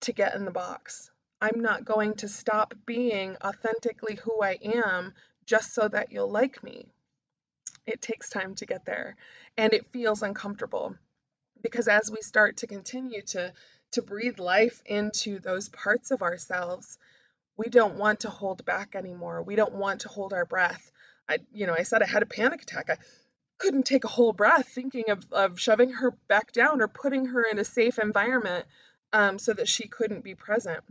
to 0.01 0.13
get 0.13 0.35
in 0.35 0.45
the 0.45 0.51
box. 0.51 1.09
I'm 1.41 1.61
not 1.61 1.85
going 1.85 2.15
to 2.15 2.27
stop 2.27 2.73
being 2.85 3.35
authentically 3.43 4.15
who 4.15 4.41
I 4.41 4.57
am 4.61 5.13
just 5.45 5.73
so 5.73 5.87
that 5.87 6.11
you'll 6.11 6.31
like 6.31 6.63
me. 6.63 6.87
It 7.85 8.01
takes 8.01 8.29
time 8.29 8.55
to 8.55 8.65
get 8.65 8.85
there 8.85 9.17
and 9.57 9.73
it 9.73 9.91
feels 9.91 10.21
uncomfortable 10.21 10.95
because 11.61 11.87
as 11.87 12.09
we 12.09 12.21
start 12.21 12.57
to 12.57 12.67
continue 12.67 13.21
to 13.23 13.51
to 13.93 14.01
breathe 14.01 14.39
life 14.39 14.81
into 14.85 15.39
those 15.39 15.69
parts 15.69 16.11
of 16.11 16.21
ourselves, 16.21 16.97
we 17.57 17.69
don't 17.69 17.95
want 17.95 18.21
to 18.21 18.29
hold 18.29 18.65
back 18.65 18.95
anymore. 18.95 19.41
We 19.41 19.55
don't 19.55 19.75
want 19.75 20.01
to 20.01 20.09
hold 20.09 20.33
our 20.33 20.45
breath. 20.45 20.91
I 21.29 21.39
you 21.53 21.67
know, 21.67 21.75
I 21.77 21.83
said 21.83 22.01
I 22.01 22.07
had 22.07 22.23
a 22.23 22.27
panic 22.27 22.63
attack. 22.63 22.89
I 22.89 22.97
couldn't 23.57 23.85
take 23.85 24.03
a 24.03 24.09
whole 24.09 24.33
breath 24.33 24.67
thinking 24.67 25.09
of, 25.09 25.25
of 25.31 25.59
shoving 25.59 25.91
her 25.91 26.11
back 26.27 26.51
down 26.51 26.81
or 26.81 26.87
putting 26.87 27.27
her 27.27 27.43
in 27.43 27.59
a 27.59 27.63
safe 27.63 27.99
environment 27.99 28.65
um, 29.13 29.39
so 29.39 29.53
that 29.53 29.69
she 29.69 29.87
couldn't 29.87 30.23
be 30.23 30.35
present. 30.35 30.83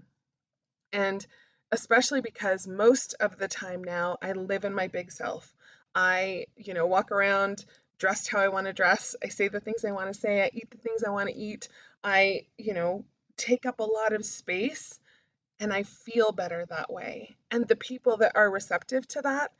And 0.92 1.26
especially 1.71 2.21
because 2.21 2.66
most 2.66 3.14
of 3.18 3.38
the 3.38 3.49
time 3.49 3.82
now 3.82 4.18
I 4.23 4.32
live 4.32 4.64
in 4.64 4.75
my 4.75 4.88
big 4.88 5.11
self. 5.11 5.52
I, 5.94 6.47
you 6.56 6.75
know, 6.75 6.87
walk 6.87 7.12
around 7.12 7.64
dressed 7.99 8.28
how 8.28 8.40
I 8.40 8.49
want 8.49 8.66
to 8.66 8.73
dress. 8.73 9.14
I 9.23 9.28
say 9.28 9.49
the 9.49 9.61
things 9.61 9.85
I 9.85 9.92
want 9.92 10.12
to 10.12 10.18
say. 10.18 10.42
I 10.42 10.50
eat 10.52 10.71
the 10.71 10.78
things 10.78 11.04
I 11.04 11.11
want 11.11 11.28
to 11.28 11.37
eat. 11.37 11.68
I, 12.04 12.47
you 12.59 12.75
know, 12.75 13.04
take 13.37 13.66
up 13.66 13.80
a 13.80 13.85
lot 13.85 14.12
of 14.12 14.25
space 14.25 14.99
and 15.61 15.73
I 15.73 15.85
feel 15.85 16.32
better 16.32 16.66
that 16.66 16.92
way. 16.92 17.37
And 17.50 17.66
the 17.66 17.76
people 17.76 18.18
that 18.18 18.32
are 18.35 18.50
receptive 18.50 19.06
to 19.09 19.23
that 19.23 19.52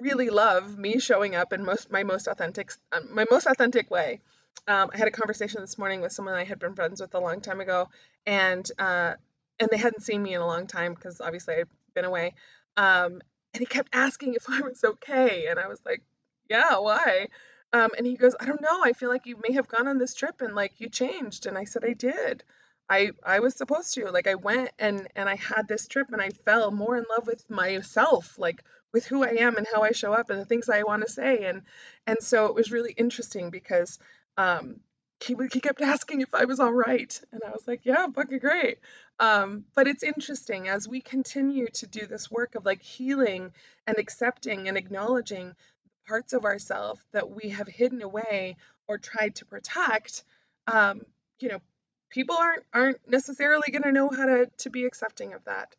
really 0.00 0.30
love 0.30 0.76
me 0.76 0.98
showing 0.98 1.34
up 1.34 1.52
in 1.52 1.64
most 1.64 1.90
my 1.90 2.02
most 2.02 2.26
authentic 2.26 2.72
um, 2.92 3.08
my 3.14 3.24
most 3.30 3.46
authentic 3.46 3.90
way. 3.90 4.20
Um, 4.68 4.90
I 4.92 4.98
had 4.98 5.08
a 5.08 5.12
conversation 5.12 5.60
this 5.60 5.78
morning 5.78 6.00
with 6.00 6.12
someone 6.12 6.34
I 6.34 6.44
had 6.44 6.58
been 6.58 6.74
friends 6.74 7.00
with 7.00 7.14
a 7.14 7.20
long 7.20 7.40
time 7.40 7.60
ago, 7.60 7.88
and 8.26 8.68
uh, 8.78 9.14
and 9.58 9.68
they 9.70 9.76
hadn't 9.76 10.02
seen 10.02 10.22
me 10.22 10.34
in 10.34 10.40
a 10.40 10.46
long 10.46 10.66
time 10.66 10.94
because 10.94 11.20
obviously 11.20 11.54
I'd 11.54 11.68
been 11.94 12.04
away. 12.04 12.34
Um, 12.76 13.22
and 13.54 13.60
he 13.60 13.66
kept 13.66 13.94
asking 13.94 14.34
if 14.34 14.44
I 14.48 14.60
was 14.60 14.82
okay, 14.84 15.46
and 15.48 15.58
I 15.58 15.68
was 15.68 15.80
like, 15.84 16.02
"Yeah, 16.48 16.78
why?" 16.78 17.28
Um, 17.72 17.90
and 17.96 18.06
he 18.06 18.16
goes, 18.16 18.34
"I 18.40 18.46
don't 18.46 18.60
know. 18.60 18.82
I 18.84 18.92
feel 18.92 19.08
like 19.10 19.26
you 19.26 19.36
may 19.46 19.54
have 19.54 19.68
gone 19.68 19.88
on 19.88 19.98
this 19.98 20.14
trip 20.14 20.40
and 20.40 20.54
like 20.54 20.80
you 20.80 20.88
changed." 20.88 21.46
And 21.46 21.58
I 21.58 21.64
said, 21.64 21.84
"I 21.84 21.92
did. 21.94 22.44
I 22.88 23.10
I 23.22 23.40
was 23.40 23.54
supposed 23.54 23.94
to. 23.94 24.10
Like 24.10 24.26
I 24.26 24.34
went 24.36 24.70
and 24.78 25.08
and 25.16 25.28
I 25.28 25.36
had 25.36 25.68
this 25.68 25.86
trip 25.88 26.08
and 26.12 26.20
I 26.22 26.30
fell 26.30 26.70
more 26.70 26.96
in 26.96 27.04
love 27.10 27.26
with 27.26 27.48
myself, 27.50 28.38
like 28.38 28.62
with 28.92 29.06
who 29.06 29.24
I 29.24 29.30
am 29.40 29.56
and 29.56 29.66
how 29.72 29.82
I 29.82 29.92
show 29.92 30.12
up 30.12 30.30
and 30.30 30.40
the 30.40 30.44
things 30.44 30.68
I 30.68 30.82
want 30.84 31.04
to 31.04 31.12
say 31.12 31.44
and 31.44 31.62
and 32.06 32.16
so 32.20 32.46
it 32.46 32.54
was 32.54 32.72
really 32.72 32.92
interesting 32.92 33.50
because 33.50 33.98
um 34.36 34.80
he 35.20 35.34
he 35.52 35.60
kept 35.60 35.80
asking 35.94 36.20
if 36.20 36.34
I 36.34 36.44
was 36.44 36.60
all 36.60 36.72
right 36.72 37.20
and 37.32 37.42
I 37.46 37.50
was 37.50 37.66
like, 37.66 37.80
"Yeah, 37.84 38.06
fucking 38.14 38.38
great." 38.38 38.78
Um 39.18 39.64
but 39.74 39.88
it's 39.88 40.02
interesting 40.02 40.68
as 40.68 40.88
we 40.88 41.00
continue 41.00 41.66
to 41.74 41.86
do 41.86 42.06
this 42.06 42.30
work 42.30 42.54
of 42.54 42.64
like 42.64 42.82
healing 42.82 43.52
and 43.86 43.98
accepting 43.98 44.68
and 44.68 44.76
acknowledging 44.76 45.54
parts 46.06 46.32
of 46.32 46.44
ourselves 46.44 47.00
that 47.12 47.30
we 47.30 47.50
have 47.50 47.68
hidden 47.68 48.02
away 48.02 48.56
or 48.88 48.98
tried 48.98 49.34
to 49.36 49.44
protect, 49.44 50.24
um, 50.66 51.02
you 51.40 51.48
know, 51.48 51.60
people 52.10 52.36
aren't 52.36 52.64
aren't 52.72 53.08
necessarily 53.08 53.70
going 53.70 53.82
to 53.82 53.92
know 53.92 54.08
how 54.08 54.26
to 54.26 54.50
to 54.58 54.70
be 54.70 54.84
accepting 54.84 55.34
of 55.34 55.44
that, 55.44 55.74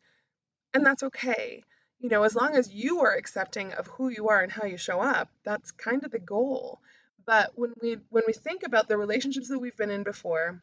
and 0.74 0.84
that's 0.84 1.02
okay. 1.02 1.62
You 2.00 2.08
know, 2.08 2.22
as 2.22 2.36
long 2.36 2.54
as 2.54 2.72
you 2.72 3.00
are 3.00 3.14
accepting 3.14 3.72
of 3.72 3.86
who 3.88 4.08
you 4.08 4.28
are 4.28 4.40
and 4.40 4.52
how 4.52 4.66
you 4.66 4.76
show 4.76 5.00
up, 5.00 5.28
that's 5.44 5.72
kind 5.72 6.04
of 6.04 6.12
the 6.12 6.18
goal. 6.18 6.80
But 7.26 7.52
when 7.56 7.74
we 7.80 7.98
when 8.10 8.24
we 8.26 8.32
think 8.32 8.62
about 8.62 8.88
the 8.88 8.96
relationships 8.96 9.48
that 9.48 9.58
we've 9.58 9.76
been 9.76 9.90
in 9.90 10.02
before 10.02 10.62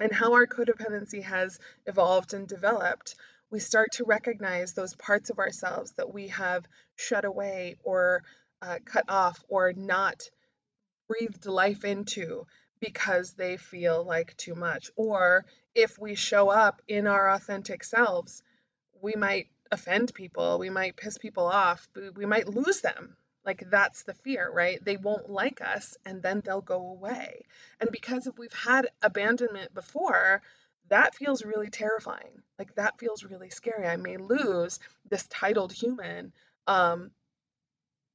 and 0.00 0.12
how 0.12 0.32
our 0.34 0.46
codependency 0.46 1.22
has 1.22 1.58
evolved 1.86 2.34
and 2.34 2.48
developed, 2.48 3.14
we 3.50 3.60
start 3.60 3.92
to 3.92 4.04
recognize 4.04 4.72
those 4.72 4.94
parts 4.96 5.30
of 5.30 5.38
ourselves 5.38 5.92
that 5.92 6.12
we 6.12 6.28
have 6.28 6.66
shut 6.96 7.24
away 7.24 7.76
or 7.84 8.24
uh, 8.64 8.78
cut 8.84 9.04
off 9.08 9.44
or 9.48 9.72
not 9.72 10.22
breathed 11.06 11.46
life 11.46 11.84
into 11.84 12.46
because 12.80 13.32
they 13.32 13.56
feel 13.56 14.04
like 14.04 14.36
too 14.36 14.54
much. 14.54 14.90
Or 14.96 15.44
if 15.74 15.98
we 15.98 16.14
show 16.14 16.48
up 16.48 16.80
in 16.88 17.06
our 17.06 17.30
authentic 17.30 17.84
selves, 17.84 18.42
we 19.02 19.14
might 19.16 19.48
offend 19.70 20.14
people, 20.14 20.58
we 20.58 20.70
might 20.70 20.96
piss 20.96 21.18
people 21.18 21.46
off, 21.46 21.88
we 22.16 22.26
might 22.26 22.48
lose 22.48 22.80
them. 22.80 23.16
Like 23.44 23.64
that's 23.70 24.04
the 24.04 24.14
fear, 24.14 24.50
right? 24.50 24.82
They 24.82 24.96
won't 24.96 25.28
like 25.28 25.60
us 25.60 25.96
and 26.06 26.22
then 26.22 26.40
they'll 26.44 26.62
go 26.62 26.88
away. 26.88 27.42
And 27.80 27.90
because 27.90 28.26
if 28.26 28.38
we've 28.38 28.52
had 28.52 28.88
abandonment 29.02 29.74
before, 29.74 30.42
that 30.88 31.14
feels 31.14 31.44
really 31.44 31.68
terrifying. 31.68 32.42
Like 32.58 32.74
that 32.76 32.98
feels 32.98 33.24
really 33.24 33.50
scary. 33.50 33.86
I 33.86 33.96
may 33.96 34.16
lose 34.16 34.78
this 35.08 35.26
titled 35.28 35.72
human 35.72 36.32
um, 36.66 37.10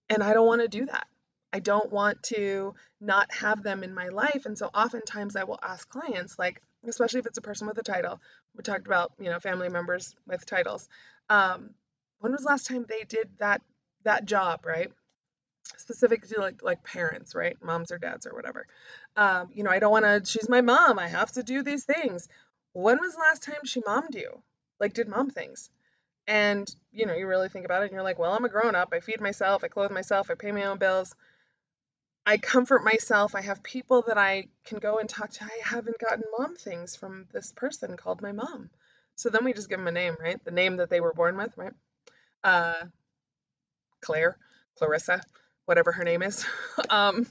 and 0.09 0.23
I 0.23 0.33
don't 0.33 0.47
want 0.47 0.61
to 0.61 0.67
do 0.67 0.85
that. 0.85 1.07
I 1.51 1.59
don't 1.59 1.91
want 1.91 2.21
to 2.23 2.75
not 3.01 3.31
have 3.33 3.63
them 3.63 3.83
in 3.83 3.93
my 3.93 4.09
life. 4.09 4.45
And 4.45 4.57
so 4.57 4.67
oftentimes 4.67 5.35
I 5.35 5.45
will 5.45 5.59
ask 5.61 5.87
clients, 5.89 6.37
like, 6.37 6.61
especially 6.87 7.19
if 7.19 7.25
it's 7.25 7.37
a 7.37 7.41
person 7.43 7.67
with 7.67 7.77
a 7.77 7.83
title, 7.83 8.19
we 8.55 8.63
talked 8.63 8.85
about, 8.85 9.13
you 9.19 9.29
know, 9.29 9.39
family 9.39 9.69
members 9.69 10.15
with 10.27 10.45
titles. 10.45 10.87
Um, 11.29 11.71
when 12.19 12.31
was 12.31 12.43
last 12.43 12.67
time 12.67 12.85
they 12.87 13.03
did 13.07 13.29
that 13.39 13.61
that 14.03 14.25
job, 14.25 14.65
right? 14.65 14.91
Specific 15.77 16.27
to 16.27 16.39
like 16.39 16.61
like 16.61 16.83
parents, 16.83 17.35
right? 17.35 17.57
Moms 17.63 17.91
or 17.91 17.97
dads 17.97 18.27
or 18.27 18.33
whatever. 18.33 18.67
Um, 19.15 19.49
you 19.53 19.63
know, 19.63 19.71
I 19.71 19.79
don't 19.79 19.91
want 19.91 20.05
to. 20.05 20.29
She's 20.29 20.49
my 20.49 20.61
mom. 20.61 20.99
I 20.99 21.07
have 21.07 21.31
to 21.33 21.43
do 21.43 21.63
these 21.63 21.83
things. 21.85 22.27
When 22.73 22.99
was 22.99 23.13
the 23.13 23.19
last 23.19 23.43
time 23.43 23.65
she 23.65 23.81
mommed 23.85 24.15
you? 24.15 24.41
Like, 24.79 24.93
did 24.93 25.07
mom 25.07 25.29
things? 25.29 25.69
And, 26.29 26.73
you 26.93 27.07
know, 27.07 27.15
you 27.15 27.25
really 27.25 27.49
think 27.49 27.65
about 27.65 27.81
it 27.81 27.85
and 27.85 27.93
you're 27.93 28.03
like, 28.03 28.19
well, 28.19 28.33
I'm 28.33 28.45
a 28.45 28.49
grown 28.49 28.75
up. 28.75 28.89
I 28.93 28.99
feed 28.99 29.19
myself, 29.19 29.63
I 29.63 29.67
clothe 29.67 29.89
myself, 29.89 30.29
I 30.29 30.35
pay 30.35 30.51
my 30.51 30.65
own 30.65 30.77
bills. 30.77 31.15
I 32.23 32.37
comfort 32.37 32.83
myself. 32.83 33.33
I 33.33 33.41
have 33.41 33.63
people 33.63 34.03
that 34.03 34.19
I 34.19 34.49
can 34.63 34.77
go 34.77 34.99
and 34.99 35.09
talk 35.09 35.31
to. 35.31 35.43
I 35.43 35.59
haven't 35.63 35.97
gotten 35.97 36.21
mom 36.37 36.55
things 36.55 36.95
from 36.95 37.25
this 37.33 37.51
person 37.51 37.97
called 37.97 38.21
my 38.21 38.31
mom. 38.31 38.69
So 39.15 39.29
then 39.29 39.43
we 39.43 39.53
just 39.53 39.69
give 39.69 39.79
them 39.79 39.87
a 39.87 39.91
name, 39.91 40.15
right? 40.19 40.43
The 40.45 40.51
name 40.51 40.77
that 40.77 40.91
they 40.91 41.01
were 41.01 41.13
born 41.13 41.35
with, 41.35 41.57
right? 41.57 41.73
Uh, 42.43 42.83
Claire, 44.01 44.37
Clarissa, 44.77 45.23
whatever 45.65 45.91
her 45.91 46.03
name 46.03 46.21
is. 46.21 46.45
um, 46.91 47.25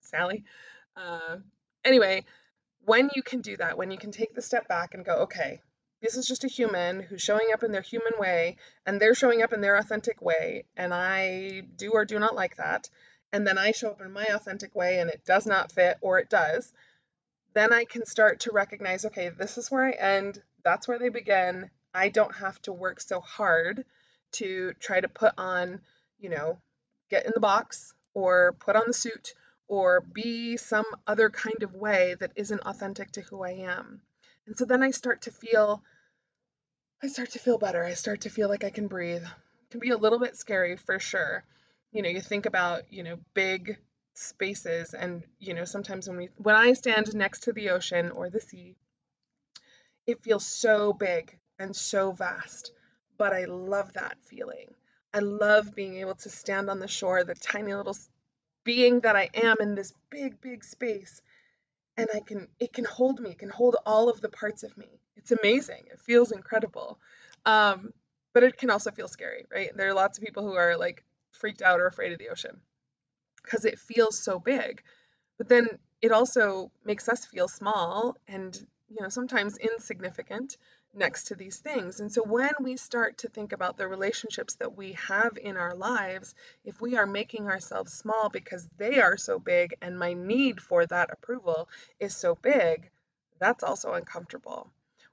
Sally. 0.00 0.44
Uh, 0.96 1.36
anyway, 1.84 2.24
when 2.86 3.10
you 3.14 3.22
can 3.22 3.42
do 3.42 3.58
that, 3.58 3.76
when 3.76 3.90
you 3.90 3.98
can 3.98 4.10
take 4.10 4.34
the 4.34 4.40
step 4.40 4.68
back 4.68 4.94
and 4.94 5.04
go, 5.04 5.24
okay, 5.24 5.60
this 6.00 6.16
is 6.16 6.26
just 6.26 6.44
a 6.44 6.48
human 6.48 7.00
who's 7.00 7.20
showing 7.20 7.48
up 7.52 7.64
in 7.64 7.72
their 7.72 7.82
human 7.82 8.12
way 8.18 8.56
and 8.86 9.00
they're 9.00 9.14
showing 9.14 9.42
up 9.42 9.52
in 9.52 9.60
their 9.60 9.76
authentic 9.76 10.22
way 10.22 10.64
and 10.76 10.94
i 10.94 11.62
do 11.76 11.90
or 11.90 12.04
do 12.04 12.18
not 12.18 12.34
like 12.34 12.56
that. 12.56 12.88
And 13.32 13.46
then 13.46 13.58
i 13.58 13.72
show 13.72 13.90
up 13.90 14.00
in 14.00 14.12
my 14.12 14.26
authentic 14.26 14.74
way 14.74 15.00
and 15.00 15.10
it 15.10 15.24
does 15.24 15.46
not 15.46 15.72
fit 15.72 15.98
or 16.00 16.18
it 16.18 16.30
does. 16.30 16.72
Then 17.54 17.72
i 17.72 17.84
can 17.84 18.06
start 18.06 18.40
to 18.40 18.52
recognize 18.52 19.04
okay 19.06 19.28
this 19.30 19.58
is 19.58 19.70
where 19.70 19.84
i 19.84 19.90
end 19.90 20.40
that's 20.64 20.86
where 20.86 20.98
they 20.98 21.08
begin. 21.08 21.70
I 21.94 22.10
don't 22.10 22.34
have 22.36 22.60
to 22.62 22.72
work 22.72 23.00
so 23.00 23.20
hard 23.20 23.84
to 24.32 24.74
try 24.78 25.00
to 25.00 25.08
put 25.08 25.32
on 25.36 25.80
you 26.20 26.30
know 26.30 26.58
get 27.10 27.26
in 27.26 27.32
the 27.34 27.40
box 27.40 27.92
or 28.14 28.52
put 28.60 28.76
on 28.76 28.84
the 28.86 28.92
suit 28.92 29.34
or 29.66 30.00
be 30.00 30.56
some 30.56 30.86
other 31.06 31.28
kind 31.28 31.62
of 31.62 31.74
way 31.74 32.14
that 32.20 32.32
isn't 32.36 32.60
authentic 32.60 33.12
to 33.12 33.20
who 33.22 33.42
i 33.42 33.50
am 33.50 34.00
and 34.48 34.56
so 34.56 34.64
then 34.64 34.82
I 34.82 34.90
start 34.92 35.22
to 35.22 35.30
feel 35.30 35.82
I 37.02 37.08
start 37.08 37.30
to 37.32 37.38
feel 37.38 37.58
better. 37.58 37.84
I 37.84 37.92
start 37.94 38.22
to 38.22 38.30
feel 38.30 38.48
like 38.48 38.64
I 38.64 38.70
can 38.70 38.88
breathe. 38.88 39.22
It 39.22 39.70
can 39.70 39.78
be 39.80 39.90
a 39.90 39.96
little 39.96 40.18
bit 40.18 40.36
scary 40.36 40.76
for 40.76 40.98
sure. 40.98 41.44
You 41.92 42.02
know, 42.02 42.08
you 42.08 42.20
think 42.20 42.46
about, 42.46 42.90
you 42.90 43.02
know, 43.02 43.18
big 43.34 43.76
spaces 44.14 44.94
and, 44.94 45.22
you 45.38 45.52
know, 45.54 45.64
sometimes 45.64 46.08
when 46.08 46.16
we 46.16 46.30
when 46.38 46.56
I 46.56 46.72
stand 46.72 47.14
next 47.14 47.44
to 47.44 47.52
the 47.52 47.70
ocean 47.70 48.10
or 48.10 48.30
the 48.30 48.40
sea, 48.40 48.74
it 50.06 50.22
feels 50.22 50.46
so 50.46 50.94
big 50.94 51.38
and 51.58 51.76
so 51.76 52.10
vast. 52.12 52.72
But 53.18 53.34
I 53.34 53.44
love 53.44 53.92
that 53.92 54.16
feeling. 54.24 54.74
I 55.12 55.18
love 55.18 55.74
being 55.74 55.96
able 55.96 56.14
to 56.14 56.30
stand 56.30 56.70
on 56.70 56.80
the 56.80 56.88
shore, 56.88 57.22
the 57.22 57.34
tiny 57.34 57.74
little 57.74 57.96
being 58.64 59.00
that 59.00 59.14
I 59.14 59.28
am 59.34 59.56
in 59.60 59.74
this 59.74 59.92
big, 60.08 60.40
big 60.40 60.64
space. 60.64 61.20
And 61.98 62.08
I 62.14 62.20
can, 62.20 62.46
it 62.60 62.72
can 62.72 62.84
hold 62.84 63.20
me, 63.20 63.30
it 63.30 63.40
can 63.40 63.50
hold 63.50 63.76
all 63.84 64.08
of 64.08 64.20
the 64.20 64.28
parts 64.28 64.62
of 64.62 64.78
me. 64.78 64.86
It's 65.16 65.32
amazing. 65.32 65.82
It 65.92 65.98
feels 65.98 66.30
incredible. 66.30 66.98
Um, 67.44 67.90
but 68.32 68.44
it 68.44 68.56
can 68.56 68.70
also 68.70 68.92
feel 68.92 69.08
scary, 69.08 69.46
right? 69.52 69.76
There 69.76 69.88
are 69.88 69.94
lots 69.94 70.16
of 70.16 70.24
people 70.24 70.44
who 70.44 70.54
are 70.54 70.76
like 70.76 71.04
freaked 71.32 71.60
out 71.60 71.80
or 71.80 71.86
afraid 71.86 72.12
of 72.12 72.20
the 72.20 72.28
ocean 72.28 72.60
because 73.42 73.64
it 73.64 73.80
feels 73.80 74.16
so 74.16 74.38
big. 74.38 74.82
But 75.38 75.48
then 75.48 75.66
it 76.00 76.12
also 76.12 76.70
makes 76.84 77.08
us 77.08 77.26
feel 77.26 77.48
small 77.48 78.16
and, 78.28 78.56
you 78.88 79.02
know, 79.02 79.08
sometimes 79.08 79.58
insignificant 79.58 80.56
next 80.94 81.24
to 81.24 81.34
these 81.34 81.58
things. 81.58 82.00
And 82.00 82.10
so 82.10 82.22
when 82.22 82.50
we 82.60 82.76
start 82.76 83.18
to 83.18 83.28
think 83.28 83.52
about 83.52 83.76
the 83.76 83.86
relationships 83.88 84.54
that 84.56 84.76
we 84.76 84.92
have 84.92 85.36
in 85.36 85.56
our 85.56 85.74
lives, 85.74 86.34
if 86.64 86.80
we 86.80 86.96
are 86.96 87.06
making 87.06 87.46
ourselves 87.46 87.92
small 87.92 88.28
because 88.28 88.68
they 88.78 89.00
are 89.00 89.16
so 89.16 89.38
big 89.38 89.74
and 89.82 89.98
my 89.98 90.14
need 90.14 90.60
for 90.60 90.86
that 90.86 91.10
approval 91.12 91.68
is 92.00 92.16
so 92.16 92.34
big, 92.34 92.90
that's 93.38 93.62
also 93.62 93.92
uncomfortable. 93.92 94.70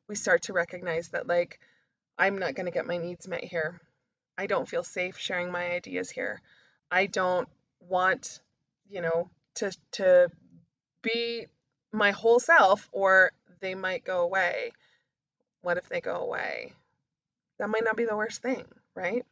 We 0.07 0.15
start 0.15 0.43
to 0.43 0.53
recognize 0.53 1.09
that, 1.09 1.27
like, 1.27 1.59
I'm 2.17 2.37
not 2.39 2.55
going 2.55 2.65
to 2.65 2.71
get 2.71 2.85
my 2.85 2.97
needs 2.97 3.27
met 3.27 3.43
here. 3.43 3.81
I 4.37 4.47
don't 4.47 4.67
feel 4.67 4.83
safe 4.83 5.17
sharing 5.17 5.51
my 5.51 5.71
ideas 5.71 6.09
here. 6.09 6.41
I 6.91 7.05
don't 7.07 7.49
want, 7.79 8.39
you 8.89 9.01
know, 9.01 9.29
to 9.55 9.71
to 9.93 10.29
be 11.01 11.47
my 11.91 12.11
whole 12.11 12.39
self 12.39 12.89
or 12.91 13.31
they 13.61 13.75
might 13.75 14.03
go 14.03 14.21
away. 14.21 14.71
What 15.65 15.77
if 15.77 15.89
they 15.89 15.99
go 15.99 16.17
away? 16.17 16.73
That 17.57 17.69
might 17.69 17.83
not 17.83 17.97
be 17.97 18.05
the 18.05 18.15
worst 18.15 18.43
thing, 18.43 18.65
right? 18.93 19.25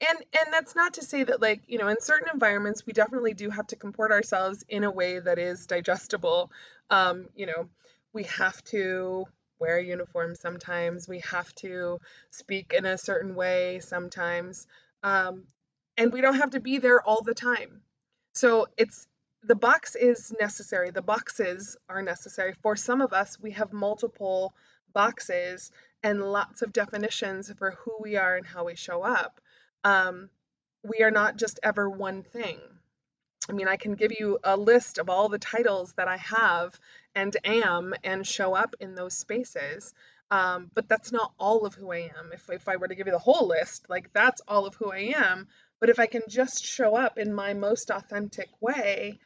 And 0.00 0.18
and 0.18 0.52
that's 0.52 0.74
not 0.74 0.94
to 0.94 1.02
say 1.02 1.22
that 1.24 1.42
like, 1.42 1.60
you 1.66 1.76
know, 1.76 1.88
in 1.88 2.00
certain 2.00 2.28
environments 2.32 2.86
we 2.86 2.94
definitely 2.94 3.34
do 3.34 3.50
have 3.50 3.66
to 3.68 3.76
comport 3.76 4.10
ourselves 4.10 4.64
in 4.70 4.84
a 4.84 4.90
way 4.90 5.18
that 5.18 5.38
is 5.38 5.66
digestible. 5.66 6.50
Um, 6.88 7.26
you 7.36 7.44
know, 7.44 7.68
we 8.14 8.22
have 8.24 8.64
to 8.64 9.26
wear 9.58 9.76
a 9.76 9.84
uniform 9.84 10.34
sometimes. 10.34 11.06
We 11.06 11.20
have 11.30 11.54
to 11.56 11.98
speak 12.30 12.72
in 12.72 12.86
a 12.86 12.96
certain 12.96 13.34
way 13.34 13.80
sometimes. 13.80 14.66
Um, 15.02 15.44
and 15.98 16.10
we 16.10 16.22
don't 16.22 16.36
have 16.36 16.50
to 16.50 16.60
be 16.60 16.78
there 16.78 17.02
all 17.02 17.22
the 17.22 17.34
time. 17.34 17.82
So 18.32 18.68
it's 18.78 19.06
the 19.42 19.54
box 19.54 19.94
is 19.94 20.34
necessary. 20.40 20.90
The 20.90 21.02
boxes 21.02 21.76
are 21.86 22.02
necessary. 22.02 22.54
For 22.62 22.76
some 22.76 23.02
of 23.02 23.12
us, 23.12 23.38
we 23.40 23.50
have 23.52 23.72
multiple 23.74 24.54
boxes 24.92 25.70
and 26.02 26.22
lots 26.22 26.62
of 26.62 26.72
definitions 26.72 27.52
for 27.58 27.72
who 27.72 27.96
we 28.00 28.16
are 28.16 28.36
and 28.36 28.46
how 28.46 28.64
we 28.64 28.76
show 28.76 29.02
up. 29.02 29.40
Um, 29.84 30.30
we 30.82 31.02
are 31.02 31.10
not 31.10 31.36
just 31.36 31.60
ever 31.62 31.88
one 31.88 32.22
thing. 32.22 32.58
I 33.48 33.52
mean, 33.52 33.68
I 33.68 33.76
can 33.76 33.94
give 33.94 34.12
you 34.18 34.38
a 34.42 34.56
list 34.56 34.98
of 34.98 35.08
all 35.08 35.28
the 35.28 35.38
titles 35.38 35.92
that 35.94 36.08
I 36.08 36.16
have 36.16 36.78
and 37.14 37.36
am 37.44 37.94
and 38.02 38.26
show 38.26 38.54
up 38.54 38.74
in 38.80 38.94
those 38.94 39.14
spaces. 39.14 39.94
Um, 40.30 40.70
but 40.74 40.88
that's 40.88 41.12
not 41.12 41.32
all 41.38 41.64
of 41.64 41.74
who 41.74 41.92
I 41.92 42.10
am. 42.18 42.32
If, 42.32 42.50
if 42.50 42.68
I 42.68 42.76
were 42.76 42.88
to 42.88 42.94
give 42.94 43.06
you 43.06 43.12
the 43.12 43.18
whole 43.18 43.46
list, 43.46 43.86
like 43.88 44.12
that's 44.12 44.42
all 44.48 44.66
of 44.66 44.74
who 44.74 44.90
I 44.90 45.12
am. 45.16 45.46
But 45.78 45.90
if 45.90 46.00
I 46.00 46.06
can 46.06 46.22
just 46.28 46.64
show 46.64 46.96
up 46.96 47.18
in 47.18 47.32
my 47.32 47.54
most 47.54 47.90
authentic 47.90 48.48
way, 48.60 49.20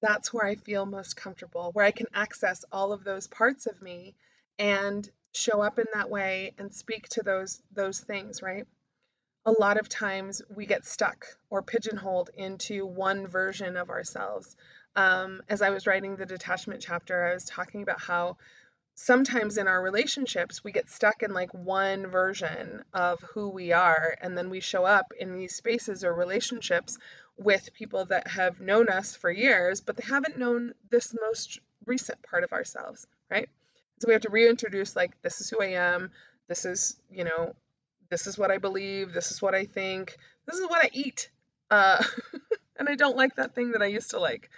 that's 0.00 0.32
where 0.32 0.46
I 0.46 0.54
feel 0.54 0.86
most 0.86 1.16
comfortable, 1.16 1.70
where 1.72 1.84
I 1.84 1.90
can 1.90 2.06
access 2.14 2.64
all 2.70 2.92
of 2.92 3.04
those 3.04 3.26
parts 3.26 3.66
of 3.66 3.80
me 3.82 4.14
and 4.58 5.08
show 5.32 5.60
up 5.60 5.78
in 5.78 5.86
that 5.94 6.10
way 6.10 6.54
and 6.58 6.72
speak 6.72 7.08
to 7.10 7.22
those 7.22 7.60
those 7.72 8.00
things, 8.00 8.42
right? 8.42 8.66
a 9.46 9.52
lot 9.52 9.78
of 9.78 9.88
times 9.88 10.42
we 10.54 10.64
get 10.64 10.86
stuck 10.86 11.26
or 11.50 11.62
pigeonholed 11.62 12.30
into 12.34 12.86
one 12.86 13.26
version 13.26 13.76
of 13.76 13.90
ourselves. 13.90 14.56
Um, 14.96 15.42
as 15.48 15.60
I 15.60 15.70
was 15.70 15.86
writing 15.86 16.16
the 16.16 16.24
detachment 16.24 16.80
chapter, 16.80 17.26
I 17.26 17.34
was 17.34 17.44
talking 17.44 17.82
about 17.82 18.00
how 18.00 18.38
sometimes 18.94 19.58
in 19.58 19.68
our 19.68 19.82
relationships 19.82 20.64
we 20.64 20.72
get 20.72 20.88
stuck 20.88 21.22
in 21.22 21.32
like 21.34 21.52
one 21.52 22.06
version 22.06 22.84
of 22.94 23.20
who 23.20 23.50
we 23.50 23.72
are, 23.72 24.16
and 24.20 24.38
then 24.38 24.48
we 24.48 24.60
show 24.60 24.84
up 24.84 25.12
in 25.18 25.34
these 25.34 25.54
spaces 25.54 26.04
or 26.04 26.14
relationships 26.14 26.96
with 27.36 27.74
people 27.74 28.06
that 28.06 28.28
have 28.28 28.60
known 28.60 28.88
us 28.88 29.14
for 29.16 29.30
years, 29.30 29.80
but 29.80 29.96
they 29.96 30.06
haven't 30.08 30.38
known 30.38 30.72
this 30.88 31.14
most 31.20 31.58
recent 31.84 32.22
part 32.22 32.44
of 32.44 32.52
ourselves, 32.52 33.06
right? 33.28 33.48
So 33.98 34.08
we 34.08 34.12
have 34.12 34.22
to 34.22 34.30
reintroduce, 34.30 34.96
like, 34.96 35.20
this 35.22 35.40
is 35.40 35.48
who 35.48 35.62
I 35.62 35.72
am. 35.72 36.10
This 36.48 36.64
is, 36.64 36.96
you 37.10 37.24
know, 37.24 37.54
this 38.10 38.26
is 38.26 38.36
what 38.38 38.50
I 38.50 38.58
believe, 38.58 39.12
this 39.12 39.30
is 39.30 39.40
what 39.40 39.54
I 39.54 39.64
think, 39.64 40.16
this 40.46 40.58
is 40.58 40.68
what 40.68 40.84
I 40.84 40.90
eat. 40.92 41.30
Uh, 41.70 42.02
and 42.78 42.88
I 42.88 42.96
don't 42.96 43.16
like 43.16 43.36
that 43.36 43.54
thing 43.54 43.72
that 43.72 43.82
I 43.82 43.86
used 43.86 44.10
to 44.10 44.18
like. 44.18 44.50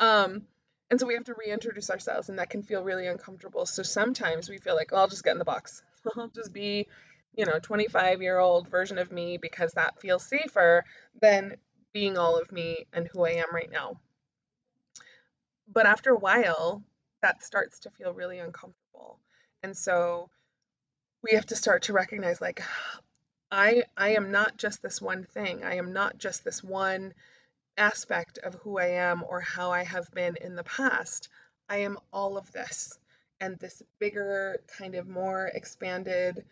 Um, 0.00 0.46
and 0.90 1.00
so 1.00 1.06
we 1.06 1.14
have 1.14 1.24
to 1.24 1.34
reintroduce 1.34 1.90
ourselves, 1.90 2.28
and 2.28 2.38
that 2.38 2.50
can 2.50 2.62
feel 2.62 2.82
really 2.82 3.06
uncomfortable. 3.06 3.66
So 3.66 3.82
sometimes 3.82 4.48
we 4.48 4.58
feel 4.58 4.74
like, 4.74 4.92
oh, 4.92 4.96
I'll 4.96 5.08
just 5.08 5.24
get 5.24 5.32
in 5.32 5.38
the 5.38 5.44
box. 5.44 5.82
I'll 6.16 6.28
just 6.28 6.52
be, 6.52 6.88
you 7.36 7.46
know, 7.46 7.58
25 7.60 8.22
year 8.22 8.38
old 8.38 8.68
version 8.68 8.98
of 8.98 9.10
me 9.10 9.38
because 9.38 9.72
that 9.72 10.00
feels 10.00 10.24
safer 10.24 10.84
than 11.20 11.56
being 11.92 12.18
all 12.18 12.38
of 12.38 12.52
me 12.52 12.86
and 12.92 13.08
who 13.08 13.24
I 13.24 13.30
am 13.30 13.52
right 13.52 13.70
now. 13.70 14.00
But 15.66 15.86
after 15.86 16.10
a 16.10 16.18
while, 16.18 16.82
that 17.22 17.42
starts 17.42 17.80
to 17.80 17.90
feel 17.90 18.12
really 18.12 18.38
uncomfortable. 18.38 18.83
And 19.62 19.76
so 19.76 20.28
we 21.22 21.36
have 21.36 21.46
to 21.46 21.56
start 21.56 21.84
to 21.84 21.92
recognize 21.92 22.40
like 22.40 22.62
I 23.50 23.84
I 23.96 24.16
am 24.16 24.30
not 24.30 24.56
just 24.56 24.82
this 24.82 25.00
one 25.00 25.24
thing. 25.24 25.64
I 25.64 25.76
am 25.76 25.92
not 25.92 26.18
just 26.18 26.44
this 26.44 26.62
one 26.62 27.14
aspect 27.76 28.38
of 28.38 28.54
who 28.56 28.78
I 28.78 28.86
am 29.10 29.24
or 29.26 29.40
how 29.40 29.70
I 29.70 29.84
have 29.84 30.10
been 30.12 30.36
in 30.36 30.56
the 30.56 30.64
past. 30.64 31.28
I 31.68 31.78
am 31.78 31.98
all 32.12 32.36
of 32.36 32.50
this 32.52 32.98
and 33.40 33.58
this 33.58 33.82
bigger 33.98 34.60
kind 34.78 34.94
of 34.94 35.08
more 35.08 35.46
expanded 35.46 36.44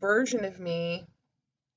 version 0.00 0.44
of 0.44 0.58
me 0.58 1.06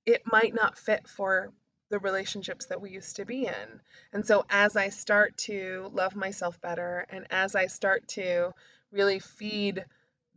it 0.05 0.21
might 0.31 0.53
not 0.53 0.77
fit 0.77 1.07
for 1.07 1.51
the 1.89 1.99
relationships 1.99 2.67
that 2.67 2.81
we 2.81 2.91
used 2.91 3.15
to 3.15 3.25
be 3.25 3.45
in. 3.45 3.81
And 4.13 4.25
so 4.25 4.45
as 4.49 4.75
I 4.75 4.89
start 4.89 5.37
to 5.49 5.89
love 5.93 6.15
myself 6.15 6.59
better 6.61 7.05
and 7.09 7.25
as 7.29 7.55
I 7.55 7.67
start 7.67 8.07
to 8.09 8.53
really 8.91 9.19
feed 9.19 9.85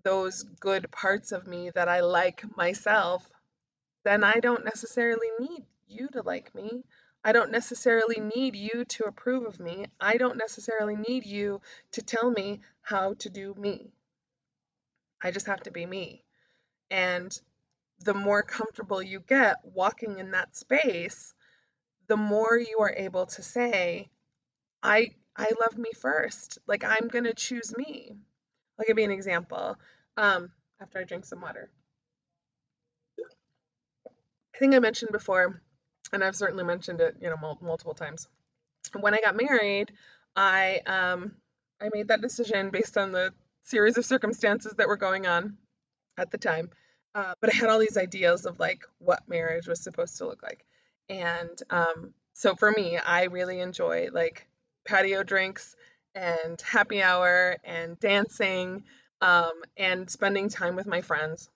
those 0.03 0.43
good 0.61 0.91
parts 0.91 1.33
of 1.33 1.47
me 1.47 1.71
that 1.75 1.89
I 1.89 2.01
like 2.01 2.45
myself, 2.57 3.29
then 4.05 4.25
I 4.25 4.41
don't 4.41 4.65
necessarily 4.65 5.29
need 5.41 5.65
you 5.87 6.09
to 6.09 6.23
like 6.23 6.55
me. 6.55 6.85
I 7.25 7.33
don't 7.33 7.51
necessarily 7.51 8.21
need 8.21 8.55
you 8.57 8.85
to 8.85 9.05
approve 9.05 9.45
of 9.45 9.61
me. 9.61 9.87
I 10.01 10.17
don't 10.17 10.37
necessarily 10.37 10.97
need 10.97 11.27
you 11.27 11.61
to 11.93 12.03
tell 12.03 12.31
me 12.31 12.61
how 12.81 13.15
to 13.15 13.29
do 13.29 13.55
me. 13.55 13.91
I 15.23 15.31
just 15.31 15.47
have 15.47 15.61
to 15.65 15.71
be 15.71 15.85
me. 15.85 16.25
And 16.91 17.39
the 18.01 18.15
more 18.15 18.43
comfortable 18.43 19.03
you 19.03 19.21
get 19.21 19.57
walking 19.65 20.19
in 20.19 20.31
that 20.31 20.57
space, 20.57 21.35
the 22.07 22.17
more 22.17 22.57
you 22.57 22.79
are 22.81 22.95
able 22.97 23.27
to 23.27 23.43
say, 23.43 24.09
I 24.83 25.11
I 25.37 25.51
love 25.61 25.77
me 25.77 25.91
first. 25.93 26.59
Like 26.67 26.85
I'm 26.85 27.09
going 27.09 27.25
to 27.25 27.35
choose 27.35 27.77
me. 27.77 28.17
I'll 28.79 28.87
give 28.87 28.99
you 28.99 29.05
an 29.05 29.11
example. 29.11 29.77
Um, 30.17 30.51
after 30.81 30.99
I 30.99 31.05
drink 31.05 31.25
some 31.25 31.41
water. 31.41 31.71
I 34.55 34.59
think 34.59 34.75
I 34.75 34.79
mentioned 34.79 35.11
before, 35.13 35.61
and 36.13 36.25
I've 36.25 36.37
certainly 36.37 36.65
mentioned 36.65 37.01
it, 37.01 37.17
you 37.21 37.29
know, 37.29 37.37
mul- 37.41 37.59
multiple 37.61 37.95
times. 37.95 38.29
When 38.99 39.15
I 39.15 39.21
got 39.21 39.37
married, 39.37 39.93
I 40.35 40.81
um, 40.87 41.33
I 41.81 41.91
made 41.93 42.09
that 42.09 42.21
decision 42.21 42.71
based 42.71 42.97
on 42.99 43.13
the 43.13 43.33
series 43.65 43.99
of 43.99 44.05
circumstances 44.05 44.75
that 44.79 44.89
were 44.89 44.97
going 44.97 45.27
on 45.27 45.59
at 46.17 46.31
the 46.31 46.39
time. 46.39 46.71
Uh, 47.15 47.35
but 47.41 47.53
I 47.53 47.57
had 47.57 47.69
all 47.69 47.79
these 47.79 47.97
ideas 47.97 48.47
of 48.47 48.59
like 48.59 48.85
what 48.99 49.29
marriage 49.29 49.67
was 49.67 49.81
supposed 49.81 50.19
to 50.19 50.27
look 50.27 50.43
like, 50.43 50.65
and 51.09 51.61
um, 51.71 52.15
so 52.35 52.55
for 52.55 52.71
me, 52.71 52.99
I 52.99 53.25
really 53.25 53.61
enjoy 53.61 54.09
like 54.13 54.47
patio 54.87 55.23
drinks 55.23 55.77
and 56.19 56.61
happy 56.61 57.03
hour 57.03 57.57
and 57.65 57.99
dancing 58.01 58.85
um, 59.21 59.53
and 59.77 60.11
spending 60.11 60.49
time 60.49 60.77
with 60.77 60.87
my 60.87 61.01
friends. 61.01 61.49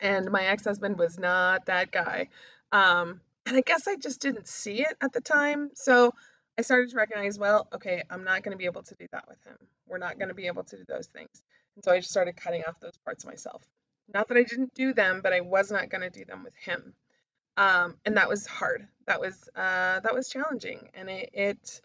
And 0.00 0.30
my 0.30 0.44
ex 0.44 0.64
husband 0.64 0.98
was 0.98 1.18
not 1.18 1.66
that 1.66 1.90
guy. 1.90 2.28
Um, 2.72 3.20
and 3.46 3.56
I 3.56 3.60
guess 3.60 3.86
I 3.86 3.96
just 3.96 4.20
didn't 4.20 4.48
see 4.48 4.80
it 4.80 4.96
at 5.00 5.12
the 5.12 5.20
time. 5.20 5.70
So 5.74 6.14
I 6.58 6.62
started 6.62 6.90
to 6.90 6.96
recognize, 6.96 7.38
well, 7.38 7.68
okay, 7.74 8.02
I'm 8.08 8.24
not 8.24 8.42
going 8.42 8.52
to 8.52 8.58
be 8.58 8.64
able 8.64 8.82
to 8.84 8.94
do 8.94 9.06
that 9.12 9.28
with 9.28 9.42
him. 9.44 9.56
We're 9.86 9.98
not 9.98 10.18
going 10.18 10.28
to 10.28 10.34
be 10.34 10.46
able 10.46 10.64
to 10.64 10.76
do 10.76 10.84
those 10.88 11.06
things. 11.08 11.42
And 11.76 11.84
so 11.84 11.92
I 11.92 11.98
just 11.98 12.10
started 12.10 12.36
cutting 12.36 12.62
off 12.66 12.80
those 12.80 12.96
parts 13.04 13.24
of 13.24 13.30
myself. 13.30 13.62
Not 14.12 14.28
that 14.28 14.36
I 14.36 14.44
didn't 14.44 14.74
do 14.74 14.94
them, 14.94 15.20
but 15.22 15.32
I 15.32 15.40
was 15.40 15.70
not 15.70 15.90
going 15.90 16.02
to 16.02 16.10
do 16.10 16.24
them 16.24 16.44
with 16.44 16.54
him. 16.56 16.94
Um, 17.56 17.96
and 18.04 18.16
that 18.16 18.28
was 18.28 18.46
hard. 18.46 18.86
That 19.06 19.20
was 19.20 19.48
uh, 19.54 20.00
that 20.00 20.14
was 20.14 20.28
challenging, 20.28 20.88
and 20.94 21.08
it, 21.08 21.30
it 21.32 21.80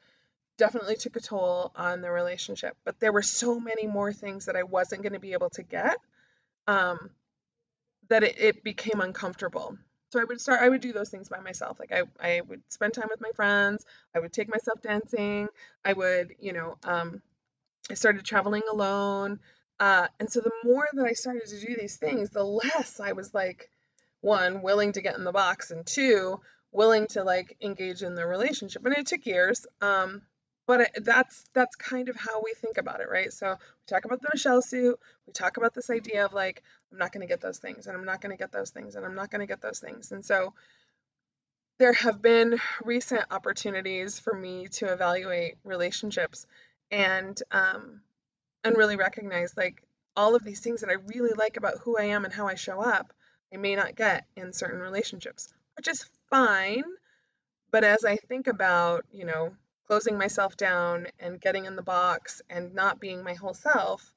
definitely 0.59 0.95
took 0.95 1.15
a 1.15 1.19
toll 1.19 1.71
on 1.75 2.01
the 2.01 2.11
relationship. 2.11 2.77
But 2.85 2.99
there 2.99 3.11
were 3.11 3.23
so 3.23 3.59
many 3.59 3.87
more 3.87 4.13
things 4.13 4.45
that 4.45 4.55
I 4.55 4.63
wasn't 4.63 5.01
going 5.01 5.13
to 5.13 5.19
be 5.19 5.33
able 5.33 5.49
to 5.51 5.63
get 5.63 5.97
um, 6.67 7.09
that 8.09 8.23
it, 8.23 8.35
it 8.39 8.63
became 8.63 9.01
uncomfortable. 9.01 9.75
So 10.11 10.19
I 10.19 10.23
would 10.23 10.41
start. 10.41 10.61
I 10.61 10.69
would 10.69 10.81
do 10.81 10.93
those 10.93 11.09
things 11.09 11.29
by 11.29 11.39
myself. 11.39 11.79
Like 11.79 11.91
I, 11.91 12.03
I 12.19 12.41
would 12.41 12.61
spend 12.69 12.93
time 12.93 13.07
with 13.09 13.21
my 13.21 13.31
friends. 13.35 13.85
I 14.15 14.19
would 14.19 14.33
take 14.33 14.49
myself 14.49 14.81
dancing. 14.81 15.47
I 15.85 15.93
would, 15.93 16.35
you 16.39 16.53
know, 16.53 16.77
um, 16.83 17.21
I 17.89 17.93
started 17.93 18.23
traveling 18.25 18.63
alone. 18.71 19.39
Uh, 19.79 20.07
and 20.19 20.29
so 20.29 20.41
the 20.41 20.51
more 20.63 20.87
that 20.93 21.05
I 21.05 21.13
started 21.13 21.45
to 21.45 21.59
do 21.59 21.75
these 21.79 21.95
things, 21.95 22.31
the 22.31 22.43
less 22.43 22.99
I 22.99 23.13
was 23.13 23.33
like, 23.33 23.69
one, 24.21 24.61
willing 24.61 24.91
to 24.93 25.01
get 25.01 25.15
in 25.15 25.23
the 25.23 25.31
box, 25.31 25.71
and 25.71 25.85
two, 25.85 26.41
willing 26.71 27.07
to 27.07 27.23
like 27.23 27.55
engage 27.61 28.01
in 28.03 28.15
the 28.15 28.25
relationship. 28.25 28.85
And 28.85 28.97
it 28.97 29.05
took 29.07 29.25
years. 29.25 29.65
Um, 29.79 30.23
but 30.69 30.91
that's 31.03 31.45
that's 31.55 31.75
kind 31.77 32.09
of 32.09 32.15
how 32.15 32.43
we 32.45 32.53
think 32.53 32.77
about 32.77 33.01
it, 33.01 33.09
right? 33.09 33.33
So 33.33 33.49
we 33.49 33.85
talk 33.87 34.05
about 34.05 34.21
the 34.21 34.29
Michelle 34.31 34.61
suit. 34.61 34.99
We 35.25 35.33
talk 35.33 35.57
about 35.57 35.73
this 35.73 35.89
idea 35.89 36.25
of 36.25 36.33
like, 36.33 36.61
I'm 36.91 36.99
not 36.99 37.11
going 37.11 37.21
to 37.21 37.27
get 37.27 37.41
those 37.41 37.57
things, 37.57 37.87
and 37.87 37.97
I'm 37.97 38.05
not 38.05 38.21
going 38.21 38.29
to 38.29 38.37
get 38.37 38.51
those 38.51 38.69
things, 38.69 38.93
and 38.93 39.03
I'm 39.03 39.15
not 39.15 39.31
going 39.31 39.39
to 39.39 39.47
get 39.47 39.63
those 39.63 39.79
things. 39.79 40.11
And 40.11 40.23
so 40.23 40.53
there 41.79 41.93
have 41.93 42.21
been 42.21 42.59
recent 42.83 43.23
opportunities 43.31 44.19
for 44.19 44.31
me 44.31 44.67
to 44.73 44.93
evaluate 44.93 45.55
relationships 45.63 46.45
and 46.91 47.41
um, 47.49 48.01
and 48.63 48.77
really 48.77 48.95
recognize 48.95 49.57
like 49.57 49.81
all 50.15 50.35
of 50.35 50.43
these 50.43 50.59
things 50.59 50.81
that 50.81 50.91
I 50.91 50.97
really 51.07 51.33
like 51.35 51.57
about 51.57 51.79
who 51.79 51.97
I 51.97 52.09
am 52.09 52.25
and 52.25 52.33
how 52.33 52.47
I 52.47 52.53
show 52.53 52.79
up, 52.79 53.11
I 53.51 53.57
may 53.57 53.75
not 53.75 53.95
get 53.95 54.27
in 54.35 54.53
certain 54.53 54.81
relationships, 54.81 55.51
which 55.77 55.87
is 55.87 56.05
fine. 56.29 56.83
But 57.71 57.83
as 57.83 58.05
I 58.05 58.17
think 58.17 58.45
about, 58.45 59.05
you 59.11 59.25
know, 59.25 59.53
closing 59.89 60.19
myself 60.19 60.55
down 60.55 61.07
and 61.19 61.41
getting 61.41 61.65
in 61.65 61.75
the 61.75 61.81
box 61.81 62.43
and 62.47 62.75
not 62.75 62.99
being 62.99 63.23
my 63.23 63.33
whole 63.33 63.55
self, 63.55 64.13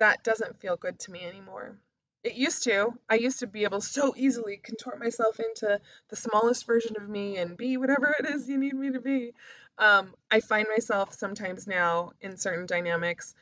that 0.00 0.24
doesn't 0.24 0.58
feel 0.58 0.76
good 0.76 0.98
to 0.98 1.12
me 1.12 1.22
anymore. 1.24 1.78
It 2.24 2.34
used 2.34 2.64
to. 2.64 2.92
I 3.08 3.14
used 3.14 3.38
to 3.38 3.46
be 3.46 3.62
able 3.62 3.80
so 3.80 4.14
easily 4.16 4.56
contort 4.56 4.98
myself 4.98 5.38
into 5.38 5.80
the 6.08 6.16
smallest 6.16 6.66
version 6.66 6.96
of 6.96 7.08
me 7.08 7.36
and 7.36 7.56
be 7.56 7.76
whatever 7.76 8.12
it 8.18 8.26
is 8.26 8.48
you 8.48 8.58
need 8.58 8.74
me 8.74 8.90
to 8.90 9.00
be. 9.00 9.32
Um, 9.78 10.12
I 10.28 10.40
find 10.40 10.66
myself 10.68 11.14
sometimes 11.14 11.68
now 11.68 12.10
in 12.20 12.36
certain 12.36 12.66
dynamics 12.66 13.32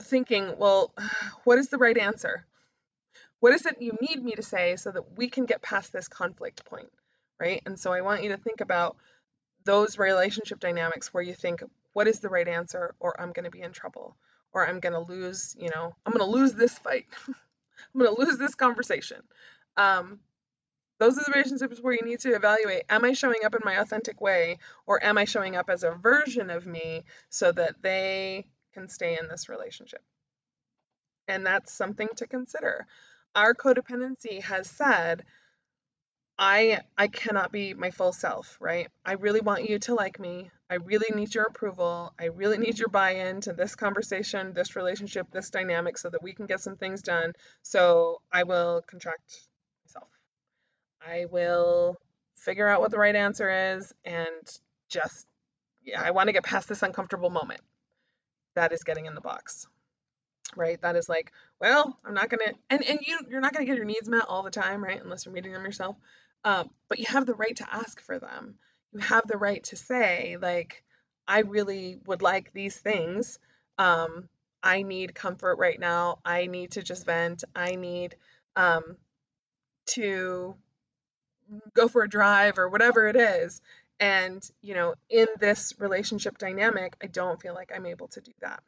thinking, 0.00 0.54
well, 0.56 0.94
what 1.44 1.58
is 1.58 1.68
the 1.68 1.76
right 1.76 1.98
answer? 1.98 2.46
What 3.40 3.52
is 3.52 3.66
it 3.66 3.82
you 3.82 3.98
need 4.00 4.24
me 4.24 4.32
to 4.32 4.42
say 4.42 4.76
so 4.76 4.90
that 4.92 5.18
we 5.18 5.28
can 5.28 5.44
get 5.44 5.60
past 5.60 5.92
this 5.92 6.08
conflict 6.08 6.64
point, 6.64 6.90
right? 7.38 7.60
And 7.66 7.78
so 7.78 7.92
I 7.92 8.00
want 8.00 8.22
you 8.22 8.30
to 8.30 8.38
think 8.38 8.62
about 8.62 8.96
those 9.64 9.98
relationship 9.98 10.60
dynamics 10.60 11.12
where 11.12 11.22
you 11.22 11.34
think, 11.34 11.62
what 11.92 12.08
is 12.08 12.20
the 12.20 12.28
right 12.28 12.48
answer, 12.48 12.94
or 13.00 13.20
I'm 13.20 13.32
going 13.32 13.44
to 13.44 13.50
be 13.50 13.62
in 13.62 13.72
trouble, 13.72 14.16
or 14.52 14.66
I'm 14.66 14.80
going 14.80 14.92
to 14.92 15.00
lose, 15.00 15.54
you 15.58 15.70
know, 15.74 15.94
I'm 16.04 16.12
going 16.12 16.24
to 16.24 16.38
lose 16.38 16.52
this 16.54 16.78
fight, 16.78 17.06
I'm 17.28 18.00
going 18.00 18.14
to 18.14 18.20
lose 18.20 18.38
this 18.38 18.54
conversation. 18.54 19.22
Um, 19.76 20.20
those 20.98 21.16
are 21.16 21.24
the 21.24 21.32
relationships 21.32 21.80
where 21.80 21.94
you 21.94 22.04
need 22.04 22.20
to 22.20 22.34
evaluate 22.34 22.82
am 22.90 23.06
I 23.06 23.14
showing 23.14 23.44
up 23.44 23.54
in 23.54 23.62
my 23.64 23.80
authentic 23.80 24.20
way, 24.20 24.58
or 24.86 25.02
am 25.02 25.16
I 25.16 25.24
showing 25.24 25.56
up 25.56 25.70
as 25.70 25.82
a 25.82 25.92
version 25.92 26.50
of 26.50 26.66
me 26.66 27.04
so 27.30 27.50
that 27.50 27.82
they 27.82 28.46
can 28.74 28.88
stay 28.88 29.18
in 29.18 29.28
this 29.28 29.48
relationship? 29.48 30.02
And 31.26 31.46
that's 31.46 31.72
something 31.72 32.08
to 32.16 32.26
consider. 32.26 32.86
Our 33.34 33.54
codependency 33.54 34.42
has 34.42 34.68
said 34.68 35.24
I 36.42 36.80
I 36.96 37.08
cannot 37.08 37.52
be 37.52 37.74
my 37.74 37.90
full 37.90 38.12
self, 38.12 38.56
right? 38.60 38.88
I 39.04 39.12
really 39.12 39.40
want 39.40 39.68
you 39.68 39.78
to 39.80 39.94
like 39.94 40.18
me. 40.18 40.50
I 40.70 40.76
really 40.76 41.14
need 41.14 41.34
your 41.34 41.44
approval. 41.44 42.14
I 42.18 42.26
really 42.26 42.56
need 42.56 42.78
your 42.78 42.88
buy-in 42.88 43.42
to 43.42 43.52
this 43.52 43.74
conversation, 43.76 44.54
this 44.54 44.74
relationship, 44.74 45.26
this 45.30 45.50
dynamic 45.50 45.98
so 45.98 46.08
that 46.08 46.22
we 46.22 46.32
can 46.32 46.46
get 46.46 46.60
some 46.60 46.76
things 46.76 47.02
done. 47.02 47.34
So 47.62 48.22
I 48.32 48.44
will 48.44 48.82
contract 48.86 49.38
myself. 49.84 50.08
I 51.06 51.26
will 51.26 51.98
figure 52.36 52.68
out 52.68 52.80
what 52.80 52.90
the 52.90 52.98
right 52.98 53.16
answer 53.16 53.76
is 53.76 53.92
and 54.04 54.60
just 54.88 55.26
yeah, 55.84 56.00
I 56.02 56.12
want 56.12 56.28
to 56.28 56.32
get 56.32 56.44
past 56.44 56.68
this 56.68 56.82
uncomfortable 56.82 57.30
moment. 57.30 57.60
That 58.54 58.72
is 58.72 58.82
getting 58.82 59.04
in 59.04 59.14
the 59.14 59.20
box. 59.20 59.66
Right? 60.56 60.80
That 60.80 60.96
is 60.96 61.08
like, 61.08 61.32
well, 61.60 61.98
I'm 62.04 62.14
not 62.14 62.30
gonna 62.30 62.52
and, 62.70 62.82
and 62.82 63.00
you 63.02 63.18
you're 63.28 63.42
not 63.42 63.52
gonna 63.52 63.66
get 63.66 63.76
your 63.76 63.84
needs 63.84 64.08
met 64.08 64.24
all 64.26 64.42
the 64.42 64.50
time, 64.50 64.82
right? 64.82 65.02
Unless 65.02 65.26
you're 65.26 65.34
meeting 65.34 65.52
them 65.52 65.64
yourself. 65.64 65.96
Um, 66.44 66.70
but 66.88 66.98
you 66.98 67.06
have 67.08 67.26
the 67.26 67.34
right 67.34 67.56
to 67.56 67.74
ask 67.74 68.00
for 68.00 68.18
them. 68.18 68.54
You 68.92 69.00
have 69.00 69.26
the 69.26 69.38
right 69.38 69.62
to 69.64 69.76
say, 69.76 70.36
like, 70.40 70.82
I 71.28 71.40
really 71.40 71.98
would 72.06 72.22
like 72.22 72.52
these 72.52 72.76
things. 72.76 73.38
Um, 73.78 74.28
I 74.62 74.82
need 74.82 75.14
comfort 75.14 75.56
right 75.58 75.78
now. 75.78 76.18
I 76.24 76.46
need 76.46 76.72
to 76.72 76.82
just 76.82 77.06
vent. 77.06 77.44
I 77.54 77.76
need 77.76 78.16
um, 78.56 78.96
to 79.86 80.56
go 81.74 81.88
for 81.88 82.02
a 82.02 82.08
drive 82.08 82.58
or 82.58 82.68
whatever 82.68 83.06
it 83.06 83.16
is. 83.16 83.60
And, 83.98 84.42
you 84.62 84.74
know, 84.74 84.94
in 85.08 85.26
this 85.38 85.74
relationship 85.78 86.38
dynamic, 86.38 86.96
I 87.02 87.06
don't 87.06 87.40
feel 87.40 87.54
like 87.54 87.70
I'm 87.74 87.86
able 87.86 88.08
to 88.08 88.20
do 88.20 88.32
that. 88.40 88.62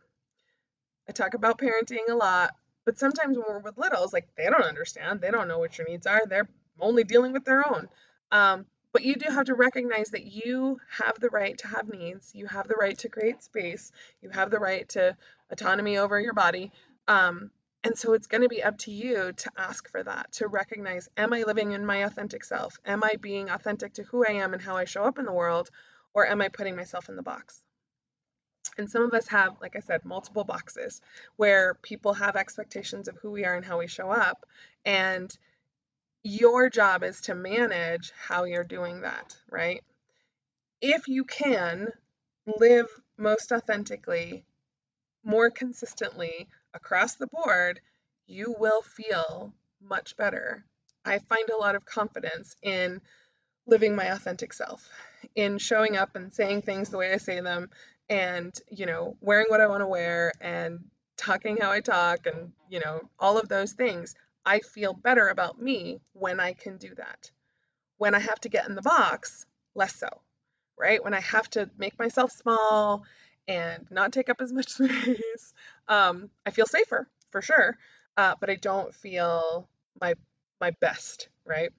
I 1.09 1.13
talk 1.13 1.35
about 1.35 1.59
parenting 1.59 2.09
a 2.11 2.15
lot, 2.15 2.55
but 2.85 2.99
sometimes 2.99 3.37
when 3.37 3.47
we're 3.49 3.59
with 3.59 3.79
littles, 3.79 4.13
like 4.13 4.29
they 4.37 4.45
don't 4.45 4.63
understand. 4.63 5.21
They 5.21 5.31
don't 5.31 5.49
know 5.49 5.59
what 5.59 5.77
your 5.79 5.89
needs 5.89 6.07
are. 6.07 6.23
They're 6.27 6.49
only 6.81 7.05
dealing 7.05 7.33
with 7.33 7.45
their 7.45 7.67
own. 7.69 7.89
Um, 8.31 8.67
but 8.93 9.03
you 9.03 9.17
do 9.17 9.31
have 9.31 9.47
to 9.47 9.55
recognize 9.55 10.11
that 10.11 10.25
you 10.25 10.79
have 10.99 11.19
the 11.19 11.31
right 11.31 11.57
to 11.59 11.69
have 11.69 11.89
needs. 11.89 12.33
You 12.35 12.47
have 12.47 12.69
the 12.69 12.77
right 12.79 12.97
to 12.99 13.09
create 13.09 13.43
space. 13.43 13.91
You 14.21 14.31
have 14.31 14.51
the 14.51 14.59
right 14.59 14.89
to 14.91 15.17
autonomy 15.51 15.97
over 15.99 16.21
your 16.21 16.35
body. 16.35 16.71
Um, 17.09 17.51
and 17.85 17.97
so 17.99 18.13
it's 18.13 18.27
going 18.27 18.43
to 18.43 18.49
be 18.49 18.63
up 18.63 18.79
to 18.79 18.93
you 18.93 19.33
to 19.33 19.51
ask 19.57 19.91
for 19.91 20.03
that, 20.03 20.33
to 20.33 20.47
recognize 20.47 21.09
am 21.17 21.33
I 21.33 21.43
living 21.43 21.73
in 21.73 21.85
my 21.85 22.05
authentic 22.05 22.45
self? 22.45 22.79
Am 22.85 23.03
I 23.03 23.15
being 23.21 23.51
authentic 23.51 23.95
to 23.95 24.05
who 24.05 24.25
I 24.25 24.33
am 24.33 24.53
and 24.53 24.63
how 24.63 24.77
I 24.77 24.85
show 24.85 25.05
up 25.05 25.19
in 25.19 25.25
the 25.25 25.33
world? 25.33 25.71
Or 26.15 26.27
am 26.27 26.43
I 26.43 26.49
putting 26.49 26.77
myself 26.77 27.09
in 27.09 27.17
the 27.17 27.23
box? 27.23 27.63
And 28.79 28.91
some 28.91 29.03
of 29.03 29.13
us 29.13 29.27
have, 29.29 29.57
like 29.61 29.75
I 29.75 29.81
said, 29.81 30.05
multiple 30.05 30.45
boxes 30.45 31.01
where 31.37 31.75
people 31.83 32.15
have 32.15 32.37
expectations 32.37 33.09
of 33.09 33.17
who 33.17 33.31
we 33.31 33.45
are 33.45 33.55
and 33.55 33.65
how 33.65 33.79
we 33.79 33.87
show 33.87 34.11
up. 34.11 34.47
And 34.85 35.37
your 36.23 36.71
job 36.71 37.03
is 37.03 37.21
to 37.23 37.35
manage 37.35 38.13
how 38.17 38.45
you're 38.45 38.65
doing 38.65 39.03
that, 39.03 39.37
right? 39.51 39.83
If 40.81 41.09
you 41.09 41.25
can 41.25 41.89
live 42.47 42.87
most 43.19 43.53
authentically, 43.53 44.45
more 45.25 45.51
consistently 45.51 46.49
across 46.75 47.15
the 47.15 47.29
board, 47.29 47.81
you 48.27 48.55
will 48.59 48.83
feel 48.83 49.53
much 49.81 50.17
better. 50.17 50.65
I 51.05 51.19
find 51.19 51.49
a 51.51 51.57
lot 51.57 51.75
of 51.75 51.85
confidence 51.85 52.57
in 52.63 53.01
living 53.67 53.95
my 53.95 54.07
authentic 54.07 54.53
self, 54.53 54.89
in 55.35 55.59
showing 55.59 55.97
up 55.97 56.17
and 56.17 56.33
saying 56.33 56.63
things 56.63 56.89
the 56.89 56.99
way 56.99 57.13
I 57.13 57.19
say 57.19 57.41
them, 57.41 57.71
and, 58.09 58.57
you 58.71 58.87
know, 58.87 59.17
wearing 59.21 59.47
what 59.49 59.61
I 59.61 59.69
want 59.69 59.81
to 59.81 59.87
wear 59.87 60.33
and 60.41 60.81
talking 61.17 61.59
how 61.59 61.71
I 61.71 61.81
talk 61.81 62.27
and, 62.27 62.53
you 62.69 62.81
know, 62.81 63.01
all 63.19 63.39
of 63.39 63.49
those 63.49 63.73
things. 63.73 64.15
I 64.45 64.61
feel 64.61 64.93
better 64.93 65.29
about 65.29 65.61
me 65.61 66.01
when 66.13 66.41
I 66.41 66.53
can 66.53 66.77
do 66.77 66.95
that. 66.97 67.31
When 67.99 68.15
I 68.15 68.19
have 68.19 68.41
to 68.41 68.49
get 68.49 68.69
in 68.69 68.75
the 68.75 68.83
box, 68.83 69.47
less 69.75 69.95
so, 69.97 70.09
right? 70.79 71.03
When 71.03 71.15
I 71.15 71.21
have 71.21 71.49
to 71.51 71.71
make 71.79 71.99
myself 71.99 72.33
small 72.33 73.05
and 73.47 73.87
not 73.91 74.13
take 74.13 74.29
up 74.29 74.41
as 74.41 74.53
much 74.53 74.69
space, 74.73 75.55
um, 75.89 76.31
I 76.45 76.51
feel 76.51 76.67
safer 76.67 77.09
for 77.31 77.43
sure, 77.43 77.79
uh, 78.17 78.35
but 78.41 78.51
I 78.51 78.57
don't 78.57 78.95
feel 78.95 79.69
my 80.01 80.15
my 80.61 80.71
best, 80.81 81.29
right? 81.45 81.73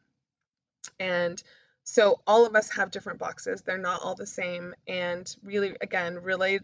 And 1.00 1.42
so 1.86 2.22
all 2.28 2.46
of 2.46 2.56
us 2.56 2.70
have 2.72 2.92
different 2.92 3.20
boxes. 3.20 3.62
They're 3.62 3.78
not 3.78 4.02
all 4.02 4.16
the 4.16 4.28
same, 4.28 4.74
and 4.88 5.34
really, 5.44 5.76
again, 5.82 6.20
really 6.22 6.60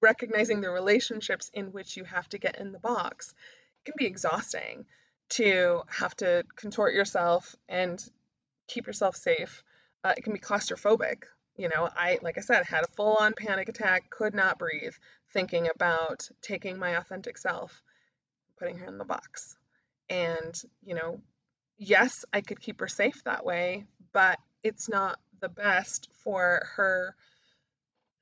recognizing 0.00 0.60
the 0.60 0.70
relationships 0.70 1.50
in 1.54 1.72
which 1.72 1.96
you 1.96 2.04
have 2.04 2.28
to 2.30 2.38
get 2.38 2.58
in 2.58 2.72
the 2.72 2.78
box 2.78 3.34
can 3.84 3.94
be 3.96 4.06
exhausting 4.06 4.86
to 5.28 5.82
have 5.88 6.14
to 6.16 6.44
contort 6.56 6.94
yourself 6.94 7.54
and 7.68 8.02
keep 8.68 8.86
yourself 8.86 9.16
safe. 9.16 9.62
Uh, 10.04 10.14
it 10.16 10.22
can 10.22 10.32
be 10.32 10.38
claustrophobic. 10.38 11.24
You 11.56 11.68
know, 11.68 11.88
I, 11.96 12.18
like 12.22 12.38
I 12.38 12.42
said, 12.42 12.64
had 12.64 12.84
a 12.84 12.92
full 12.96 13.16
on 13.18 13.32
panic 13.32 13.68
attack, 13.68 14.10
could 14.10 14.34
not 14.34 14.58
breathe, 14.58 14.94
thinking 15.32 15.68
about 15.74 16.28
taking 16.42 16.78
my 16.78 16.96
authentic 16.96 17.38
self, 17.38 17.82
putting 18.58 18.78
her 18.78 18.86
in 18.86 18.98
the 18.98 19.04
box. 19.04 19.56
And, 20.08 20.54
you 20.84 20.94
know, 20.94 21.20
yes, 21.78 22.24
I 22.32 22.42
could 22.42 22.60
keep 22.60 22.80
her 22.80 22.88
safe 22.88 23.24
that 23.24 23.44
way, 23.44 23.86
but 24.12 24.38
it's 24.62 24.88
not 24.88 25.18
the 25.40 25.48
best 25.48 26.08
for 26.22 26.66
her 26.76 27.14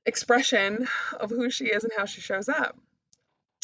expression 0.05 0.87
of 1.19 1.29
who 1.29 1.49
she 1.49 1.65
is 1.65 1.83
and 1.83 1.93
how 1.95 2.05
she 2.05 2.21
shows 2.21 2.49
up. 2.49 2.77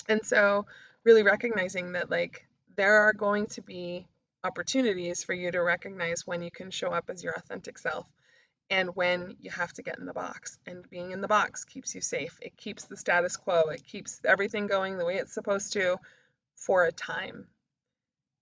And 0.10 0.26
so, 0.26 0.66
really 1.04 1.24
recognizing 1.24 1.94
that, 1.94 2.10
like, 2.10 2.46
there 2.76 3.04
are 3.04 3.14
going 3.14 3.48
to 3.48 3.62
be 3.62 4.08
opportunities 4.44 5.24
for 5.24 5.34
you 5.34 5.52
to 5.52 5.62
recognize 5.62 6.26
when 6.26 6.42
you 6.42 6.52
can 6.52 6.72
show 6.72 6.90
up 6.90 7.10
as 7.10 7.24
your 7.24 7.34
authentic 7.34 7.78
self 7.78 8.08
and 8.70 8.96
when 8.96 9.36
you 9.42 9.52
have 9.52 9.74
to 9.74 9.84
get 9.84 10.00
in 10.00 10.06
the 10.06 10.14
box. 10.14 10.58
And 10.66 10.90
being 10.90 11.12
in 11.12 11.22
the 11.22 11.28
box 11.28 11.66
keeps 11.66 11.94
you 11.94 12.02
safe. 12.02 12.40
It 12.42 12.58
keeps 12.58 12.86
the 12.86 12.98
status 12.98 13.36
quo. 13.36 13.70
It 13.70 13.86
keeps 13.86 14.22
everything 14.26 14.68
going 14.68 14.98
the 14.98 15.06
way 15.06 15.18
it's 15.18 15.34
supposed 15.34 15.74
to 15.74 15.98
for 16.56 16.86
a 16.86 16.92
time. 16.92 17.48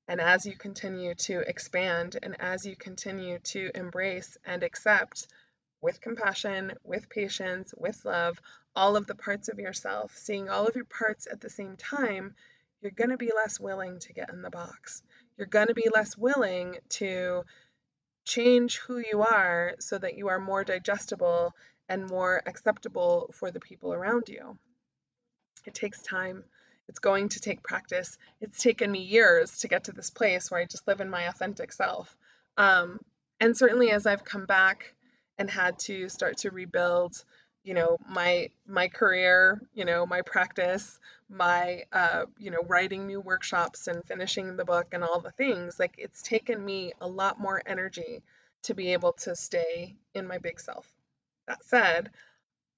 And 0.07 0.21
as 0.21 0.45
you 0.45 0.55
continue 0.55 1.15
to 1.15 1.39
expand 1.39 2.17
and 2.21 2.39
as 2.39 2.65
you 2.65 2.75
continue 2.75 3.39
to 3.39 3.71
embrace 3.75 4.37
and 4.45 4.63
accept 4.63 5.27
with 5.81 6.01
compassion, 6.01 6.73
with 6.83 7.09
patience, 7.09 7.73
with 7.77 8.03
love, 8.05 8.39
all 8.75 8.95
of 8.95 9.07
the 9.07 9.15
parts 9.15 9.49
of 9.49 9.59
yourself, 9.59 10.15
seeing 10.15 10.49
all 10.49 10.67
of 10.67 10.75
your 10.75 10.85
parts 10.85 11.27
at 11.31 11.41
the 11.41 11.49
same 11.49 11.75
time, 11.77 12.35
you're 12.81 12.91
going 12.91 13.09
to 13.09 13.17
be 13.17 13.31
less 13.35 13.59
willing 13.59 13.99
to 13.99 14.13
get 14.13 14.29
in 14.29 14.41
the 14.41 14.49
box. 14.49 15.01
You're 15.37 15.47
going 15.47 15.67
to 15.67 15.73
be 15.73 15.89
less 15.93 16.17
willing 16.17 16.77
to 16.89 17.43
change 18.25 18.77
who 18.77 18.97
you 18.97 19.21
are 19.21 19.75
so 19.79 19.97
that 19.97 20.17
you 20.17 20.27
are 20.29 20.39
more 20.39 20.63
digestible 20.63 21.53
and 21.87 22.07
more 22.07 22.41
acceptable 22.45 23.33
for 23.33 23.51
the 23.51 23.59
people 23.59 23.93
around 23.93 24.29
you. 24.29 24.57
It 25.65 25.73
takes 25.73 26.01
time. 26.01 26.43
It's 26.87 26.99
going 26.99 27.29
to 27.29 27.39
take 27.39 27.63
practice. 27.63 28.17
It's 28.41 28.61
taken 28.61 28.91
me 28.91 28.99
years 28.99 29.59
to 29.59 29.67
get 29.67 29.85
to 29.85 29.91
this 29.91 30.09
place 30.09 30.49
where 30.49 30.61
I 30.61 30.65
just 30.65 30.87
live 30.87 31.01
in 31.01 31.09
my 31.09 31.23
authentic 31.27 31.71
self. 31.71 32.15
Um, 32.57 32.99
and 33.39 33.55
certainly 33.55 33.91
as 33.91 34.05
I've 34.05 34.23
come 34.23 34.45
back 34.45 34.93
and 35.37 35.49
had 35.49 35.79
to 35.79 36.09
start 36.09 36.37
to 36.39 36.51
rebuild 36.51 37.23
you 37.63 37.73
know 37.73 37.97
my 38.07 38.49
my 38.67 38.87
career 38.87 39.61
you 39.73 39.85
know 39.85 40.05
my 40.05 40.21
practice 40.21 40.99
my 41.29 41.83
uh, 41.91 42.25
you 42.37 42.49
know 42.51 42.61
writing 42.67 43.05
new 43.05 43.19
workshops 43.19 43.87
and 43.87 44.03
finishing 44.05 44.55
the 44.55 44.65
book 44.65 44.87
and 44.93 45.03
all 45.03 45.19
the 45.19 45.31
things 45.31 45.79
like 45.79 45.93
it's 45.97 46.21
taken 46.23 46.63
me 46.63 46.91
a 47.01 47.07
lot 47.07 47.39
more 47.39 47.61
energy 47.65 48.21
to 48.63 48.73
be 48.73 48.93
able 48.93 49.13
to 49.13 49.35
stay 49.35 49.95
in 50.13 50.27
my 50.27 50.37
big 50.37 50.59
self. 50.59 50.87
That 51.47 51.63
said 51.63 52.09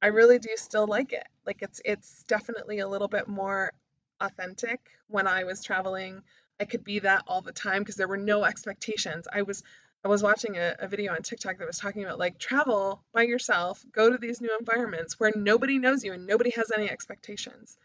i 0.02 0.08
really 0.08 0.40
do 0.40 0.50
still 0.56 0.88
like 0.88 1.14
it. 1.14 1.28
Like 1.46 1.62
it's 1.62 1.82
it's 1.86 2.24
definitely 2.24 2.80
a 2.80 2.88
little 2.88 3.08
bit 3.08 3.28
more 3.28 3.72
authentic. 4.20 4.80
When 5.08 5.28
i 5.28 5.44
was 5.44 5.64
traveling 5.64 6.24
i 6.60 6.66
could 6.66 6.84
be 6.84 7.00
that 7.00 7.24
all 7.28 7.42
the 7.42 7.52
time 7.54 7.80
because 7.80 7.96
there 7.96 8.08
were 8.08 8.18
no 8.18 8.44
expectations. 8.44 9.28
I 9.32 9.44
was 9.44 9.64
I 10.04 10.08
was 10.08 10.24
watching 10.24 10.58
a, 10.58 10.76
a, 10.80 10.88
video 10.88 11.14
on 11.14 11.22
TikTok 11.22 11.60
that 11.60 11.68
was 11.68 11.78
talking 11.78 12.04
about 12.04 12.18
like 12.18 12.40
travel 12.40 13.04
by 13.14 13.22
yourself, 13.22 13.86
go 13.92 14.10
to 14.10 14.18
these 14.18 14.42
new 14.42 14.56
environments 14.60 15.20
where 15.20 15.32
nobody 15.36 15.78
knows 15.78 16.04
you 16.04 16.14
and 16.14 16.26
nobody 16.26 16.50
has 16.52 16.72
any 16.72 16.90
expectations. 16.90 17.78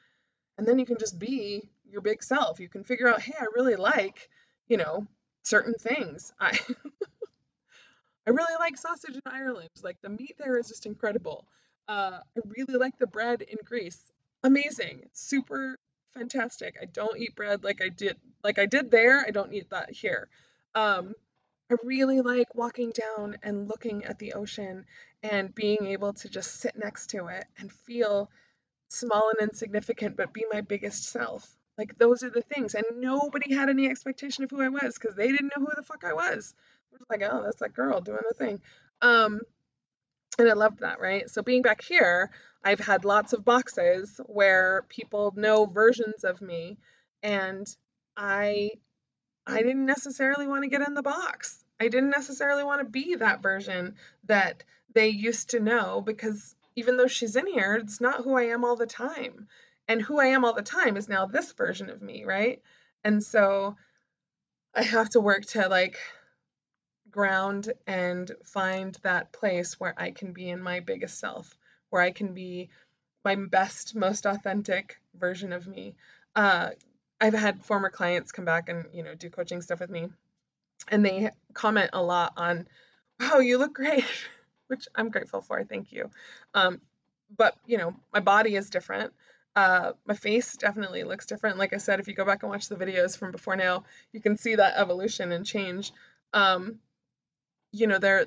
And 0.57 0.67
then 0.67 0.79
you 0.79 0.87
can 0.87 0.97
just 0.99 1.19
be 1.19 1.69
your 1.91 2.01
big 2.01 2.23
self. 2.23 2.59
You 2.59 2.69
can 2.69 2.85
figure 2.85 3.09
out, 3.09 3.21
hey, 3.21 3.35
I 3.39 3.47
really 3.55 3.77
like, 3.77 4.31
you 4.67 4.79
know, 4.79 5.07
certain 5.43 5.75
things. 5.75 6.33
I 6.41 6.59
I 8.27 8.31
really 8.31 8.55
like 8.59 8.79
sausage 8.79 9.15
in 9.15 9.23
Ireland. 9.27 9.69
Like 9.83 10.01
the 10.01 10.09
meat 10.09 10.37
there 10.39 10.59
is 10.59 10.69
just 10.69 10.87
incredible. 10.87 11.47
Uh, 11.87 12.19
I 12.37 12.41
really 12.57 12.79
like 12.79 12.99
the 12.99 13.07
bread 13.07 13.43
in 13.43 13.59
Greece. 13.65 14.01
Amazing. 14.43 15.09
Super 15.13 15.79
fantastic. 16.15 16.77
I 16.81 16.87
don't 16.87 17.19
eat 17.19 17.37
bread 17.37 17.63
like 17.63 17.83
I 17.83 17.91
did 17.91 18.17
like 18.43 18.59
I 18.59 18.65
did 18.67 18.91
there. 18.91 19.21
I 19.21 19.31
don't 19.31 19.53
eat 19.53 19.69
that 19.71 19.93
here. 19.93 20.29
Um, 20.75 21.15
I 21.71 21.77
really 21.83 22.21
like 22.21 22.55
walking 22.55 22.93
down 22.93 23.39
and 23.43 23.69
looking 23.69 24.05
at 24.05 24.19
the 24.19 24.35
ocean 24.35 24.85
and 25.23 25.55
being 25.55 25.87
able 25.87 26.13
to 26.13 26.29
just 26.29 26.61
sit 26.61 26.77
next 26.77 27.09
to 27.11 27.27
it 27.27 27.45
and 27.59 27.73
feel 27.73 28.31
small 28.89 29.31
and 29.31 29.49
insignificant, 29.49 30.17
but 30.17 30.33
be 30.33 30.45
my 30.53 30.61
biggest 30.61 31.05
self. 31.05 31.49
Like 31.77 31.99
those 31.99 32.23
are 32.23 32.31
the 32.31 32.43
things. 32.43 32.75
And 32.75 32.85
nobody 33.01 33.53
had 33.55 33.69
any 33.69 33.89
expectation 33.89 34.45
of 34.45 34.51
who 34.51 34.63
I 34.63 34.69
was 34.69 34.97
because 34.97 35.17
they 35.17 35.29
didn't 35.31 35.53
know 35.57 35.65
who 35.65 35.73
the 35.75 35.83
fuck 35.83 36.05
I 36.05 36.13
was. 36.13 36.55
Like, 37.11 37.23
oh, 37.23 37.43
that's 37.43 37.61
that 37.61 37.75
girl 37.75 38.01
doing 38.01 38.23
the 38.29 38.35
thing. 38.35 38.61
Um, 39.03 39.41
and 40.39 40.49
I 40.49 40.55
loved 40.55 40.81
that, 40.81 41.01
right? 41.01 41.29
So 41.29 41.43
being 41.43 41.63
back 41.63 41.83
here, 41.83 42.31
I've 42.63 42.81
had 42.81 43.05
lots 43.05 43.33
of 43.33 43.45
boxes 43.45 44.21
where 44.27 44.85
people 44.89 45.33
know 45.37 45.67
versions 45.67 46.25
of 46.25 46.41
me, 46.41 46.79
and 47.23 47.67
I 48.17 48.71
I 49.47 49.63
didn't 49.63 49.87
necessarily 49.87 50.47
want 50.47 50.65
to 50.65 50.71
get 50.71 50.87
in 50.87 50.95
the 50.95 51.03
box. 51.03 51.65
I 51.79 51.89
didn't 51.89 52.11
necessarily 52.11 52.65
want 52.65 52.81
to 52.81 52.91
be 52.91 53.17
that 53.17 53.43
version 53.43 53.95
that 54.25 54.65
they 54.93 55.09
used 55.09 55.51
to 55.51 55.61
know 55.61 56.01
because 56.01 56.55
even 56.75 56.97
though 56.97 57.07
she's 57.07 57.37
in 57.37 57.47
here, 57.47 57.75
it's 57.75 58.01
not 58.01 58.23
who 58.23 58.37
I 58.37 58.45
am 58.45 58.65
all 58.65 58.77
the 58.77 58.87
time. 58.87 59.49
And 59.89 60.03
who 60.03 60.21
I 60.21 60.27
am 60.27 60.45
all 60.45 60.53
the 60.53 60.63
time 60.63 60.97
is 60.97 61.09
now 61.09 61.27
this 61.27 61.53
version 61.53 61.91
of 61.91 62.03
me, 62.03 62.25
right? 62.25 62.61
And 63.05 63.23
so 63.23 63.77
I 64.75 64.83
have 64.83 65.11
to 65.11 65.21
work 65.21 65.45
to 65.47 65.69
like 65.69 65.99
ground 67.11 67.73
and 67.87 68.31
find 68.45 68.99
that 69.03 69.33
place 69.33 69.79
where 69.79 69.95
I 69.97 70.11
can 70.11 70.33
be 70.33 70.51
in 70.51 70.61
my 70.61 70.81
biggest 70.81 71.19
self, 71.19 71.57
where 71.91 72.03
I 72.03 72.11
can 72.11 72.35
be 72.35 72.69
my 73.25 73.37
best, 73.37 73.95
most 73.95 74.27
authentic 74.27 75.01
version 75.15 75.53
of 75.53 75.67
me. 75.67 75.95
Uh, 76.35 76.71
I've 77.21 77.35
had 77.35 77.65
former 77.65 77.91
clients 77.91 78.33
come 78.33 78.45
back 78.45 78.69
and 78.69 78.87
you 78.93 79.03
know 79.03 79.15
do 79.15 79.31
coaching 79.31 79.63
stuff 79.63 79.81
with 79.81 79.91
me, 79.91 80.09
and 80.89 81.05
they 81.05 81.31
comment 81.55 81.91
a 81.93 82.03
lot 82.03 82.35
on, 82.37 82.67
"Wow, 83.21 83.39
you 83.39 83.59
look 83.59 83.75
great," 83.75 84.05
which 84.69 84.89
I'm 84.95 85.11
grateful 85.11 85.41
for. 85.43 85.65
Thank 85.65 85.93
you. 85.93 86.11
Um, 86.55 86.81
but 87.37 87.57
you 87.67 87.79
know, 87.79 87.95
my 88.13 88.21
body 88.21 88.57
is 88.57 88.71
different. 88.71 89.13
Uh, 89.55 89.93
my 90.07 90.15
face 90.15 90.57
definitely 90.57 91.03
looks 91.03 91.25
different. 91.25 91.57
Like 91.57 91.73
I 91.73 91.79
said, 91.79 91.99
if 91.99 92.09
you 92.09 92.15
go 92.15 92.27
back 92.27 92.43
and 92.43 92.51
watch 92.53 92.69
the 92.69 92.77
videos 92.77 93.17
from 93.17 93.33
before 93.33 93.57
now, 93.57 93.85
you 94.13 94.21
can 94.21 94.37
see 94.37 94.55
that 94.55 94.77
evolution 94.77 95.33
and 95.33 95.47
change. 95.47 95.93
Um, 96.35 96.79
you 97.73 97.87
know, 97.87 97.99
there, 97.99 98.27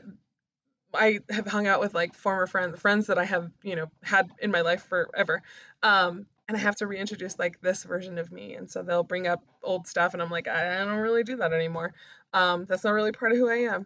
I 0.94 1.20
have 1.30 1.46
hung 1.46 1.68
out 1.68 1.80
with 1.80 1.94
like 1.94 2.16
former 2.16 2.48
friends, 2.48 2.80
friends 2.80 3.08
that 3.08 3.20
I 3.20 3.26
have, 3.26 3.52
you 3.62 3.76
know, 3.76 3.92
had 4.02 4.32
in 4.42 4.50
my 4.50 4.62
life 4.62 4.84
forever. 4.86 5.44
Um, 5.84 6.26
and 6.50 6.58
I 6.58 6.62
have 6.62 6.78
to 6.78 6.88
reintroduce 6.88 7.38
like 7.38 7.62
this 7.62 7.84
version 7.84 8.18
of 8.18 8.32
me. 8.32 8.56
And 8.56 8.70
so 8.70 8.82
they'll 8.82 9.04
bring 9.04 9.28
up 9.28 9.44
old 9.62 9.88
stuff, 9.88 10.14
and 10.14 10.22
I'm 10.22 10.32
like, 10.32 10.48
I 10.48 10.80
don't 10.80 10.98
really 10.98 11.24
do 11.24 11.38
that 11.38 11.54
anymore. 11.54 11.94
Um, 12.34 12.66
that's 12.66 12.84
not 12.84 12.94
really 12.94 13.12
part 13.12 13.32
of 13.32 13.38
who 13.38 13.48
I 13.48 13.72
am. 13.74 13.86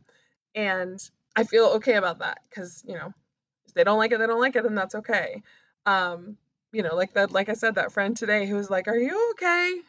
And 0.56 0.98
I 1.36 1.44
feel 1.44 1.66
okay 1.76 1.96
about 1.96 2.20
that 2.20 2.40
because, 2.50 2.82
you 2.88 2.96
know, 2.96 3.14
if 3.68 3.74
they 3.74 3.84
don't 3.84 3.98
like 3.98 4.14
it, 4.14 4.20
they 4.20 4.28
don't 4.28 4.40
like 4.40 4.56
it, 4.56 4.66
and 4.66 4.78
that's 4.78 4.96
okay. 4.96 5.44
Um, 5.86 6.38
you 6.72 6.84
know, 6.84 6.96
like 6.96 7.14
that, 7.14 7.32
like 7.34 7.50
I 7.50 7.54
said, 7.54 7.76
that 7.76 7.92
friend 7.92 8.16
today 8.16 8.46
who 8.46 8.56
was 8.56 8.70
like, 8.70 8.88
Are 8.88 8.98
you 8.98 9.32
okay? 9.34 9.82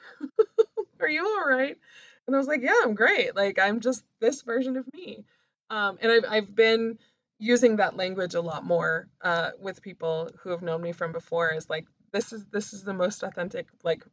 Are 1.00 1.08
you 1.08 1.24
all 1.24 1.48
right? 1.48 1.78
And 2.26 2.34
I 2.34 2.38
was 2.38 2.48
like, 2.48 2.62
Yeah, 2.62 2.74
I'm 2.82 2.94
great. 2.94 3.36
Like, 3.36 3.60
I'm 3.60 3.78
just 3.78 4.02
this 4.18 4.42
version 4.42 4.76
of 4.76 4.92
me. 4.92 5.24
Um, 5.70 5.96
and 6.02 6.10
I've, 6.10 6.24
I've 6.28 6.54
been 6.56 6.98
using 7.38 7.76
that 7.76 7.96
language 7.96 8.34
a 8.34 8.40
lot 8.40 8.64
more 8.64 9.06
uh, 9.22 9.50
with 9.60 9.80
people 9.80 10.30
who 10.42 10.50
have 10.50 10.62
known 10.62 10.82
me 10.82 10.90
from 10.90 11.12
before 11.12 11.54
is 11.54 11.70
like 11.70 11.86
this 12.14 12.32
is 12.32 12.46
this 12.46 12.72
is 12.72 12.84
the 12.84 12.94
most 12.94 13.22
authentic 13.22 13.66
like 13.82 14.04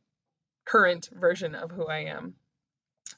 current 0.65 1.09
version 1.13 1.55
of 1.55 1.71
who 1.71 1.87
I 1.87 1.99
am. 2.05 2.33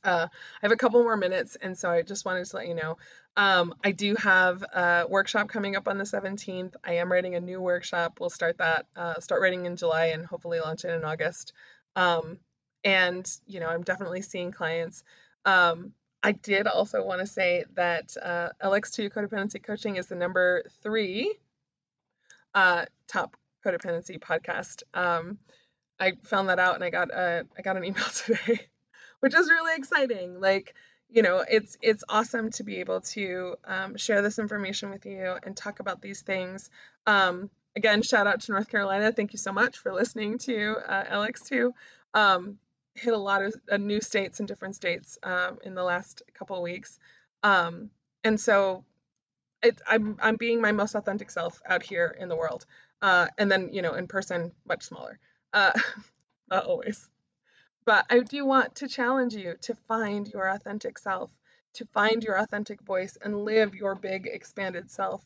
Uh, 0.03 0.27
I 0.29 0.59
have 0.61 0.71
a 0.71 0.77
couple 0.77 1.01
more 1.01 1.15
minutes, 1.15 1.55
and 1.59 1.77
so 1.77 1.89
I 1.89 2.01
just 2.01 2.25
wanted 2.25 2.45
to 2.45 2.55
let 2.57 2.67
you 2.67 2.75
know 2.75 2.97
um, 3.37 3.73
I 3.83 3.91
do 3.91 4.15
have 4.15 4.61
a 4.63 5.05
workshop 5.07 5.47
coming 5.47 5.75
up 5.75 5.87
on 5.87 5.97
the 5.97 6.03
17th. 6.03 6.75
I 6.83 6.95
am 6.95 7.11
writing 7.11 7.35
a 7.35 7.39
new 7.39 7.61
workshop. 7.61 8.19
We'll 8.19 8.29
start 8.29 8.57
that, 8.57 8.85
uh, 8.95 9.19
start 9.19 9.41
writing 9.41 9.65
in 9.65 9.77
July, 9.77 10.07
and 10.07 10.25
hopefully 10.25 10.59
launch 10.59 10.83
it 10.83 10.91
in 10.91 11.05
August. 11.05 11.53
Um, 11.95 12.39
and 12.83 13.29
you 13.47 13.61
know, 13.61 13.67
I'm 13.67 13.83
definitely 13.83 14.21
seeing 14.21 14.51
clients. 14.51 15.03
Um, 15.45 15.93
I 16.21 16.33
did 16.33 16.67
also 16.67 17.03
want 17.03 17.21
to 17.21 17.27
say 17.27 17.65
that 17.75 18.15
uh, 18.21 18.49
LX2 18.61 19.11
codependency 19.11 19.63
coaching 19.63 19.95
is 19.95 20.07
the 20.07 20.15
number 20.15 20.63
three 20.81 21.37
uh, 22.53 22.85
top 23.07 23.37
codependency 23.63 24.19
podcast. 24.19 24.83
Um, 24.93 25.37
I 25.99 26.13
found 26.23 26.49
that 26.49 26.59
out 26.59 26.75
and 26.75 26.83
I 26.83 26.89
got 26.89 27.11
a 27.11 27.45
I 27.57 27.61
got 27.61 27.77
an 27.77 27.85
email 27.85 28.03
today, 28.25 28.59
which 29.19 29.35
is 29.35 29.49
really 29.49 29.75
exciting. 29.75 30.39
Like 30.39 30.73
you 31.09 31.21
know, 31.21 31.43
it's 31.47 31.77
it's 31.81 32.03
awesome 32.09 32.49
to 32.51 32.63
be 32.63 32.77
able 32.77 33.01
to 33.01 33.55
um, 33.65 33.97
share 33.97 34.21
this 34.21 34.39
information 34.39 34.89
with 34.89 35.05
you 35.05 35.35
and 35.43 35.55
talk 35.55 35.79
about 35.79 36.01
these 36.01 36.21
things. 36.21 36.69
Um, 37.05 37.49
again, 37.75 38.01
shout 38.01 38.25
out 38.25 38.41
to 38.41 38.51
North 38.51 38.69
Carolina. 38.69 39.11
Thank 39.11 39.33
you 39.33 39.39
so 39.39 39.53
much 39.53 39.77
for 39.77 39.93
listening 39.93 40.39
to 40.39 40.75
uh, 40.87 41.03
LX2. 41.03 41.71
Um, 42.15 42.57
hit 42.95 43.13
a 43.13 43.17
lot 43.17 43.43
of 43.43 43.53
uh, 43.71 43.77
new 43.77 44.01
states 44.01 44.39
and 44.39 44.47
different 44.47 44.75
states 44.75 45.17
um, 45.23 45.59
in 45.63 45.75
the 45.75 45.83
last 45.83 46.23
couple 46.33 46.57
of 46.57 46.63
weeks, 46.63 46.97
um, 47.43 47.91
and 48.23 48.39
so 48.39 48.83
it, 49.61 49.81
I'm 49.87 50.17
I'm 50.21 50.35
being 50.35 50.61
my 50.61 50.71
most 50.71 50.95
authentic 50.95 51.29
self 51.31 51.61
out 51.67 51.83
here 51.83 52.15
in 52.19 52.27
the 52.27 52.35
world. 52.35 52.65
Uh, 53.03 53.27
and 53.37 53.51
then, 53.51 53.69
you 53.73 53.81
know, 53.81 53.95
in 53.95 54.07
person, 54.07 54.53
much 54.65 54.83
smaller. 54.83 55.19
Uh, 55.51 55.73
not 56.49 56.65
always. 56.65 57.09
But 57.83 58.05
I 58.09 58.19
do 58.19 58.45
want 58.45 58.75
to 58.75 58.87
challenge 58.87 59.35
you 59.35 59.55
to 59.63 59.75
find 59.89 60.25
your 60.29 60.47
authentic 60.47 60.97
self, 60.97 61.29
to 61.73 61.85
find 61.87 62.23
your 62.23 62.37
authentic 62.37 62.81
voice 62.81 63.17
and 63.21 63.43
live 63.43 63.75
your 63.75 63.93
big, 63.93 64.25
expanded 64.25 64.89
self. 64.89 65.21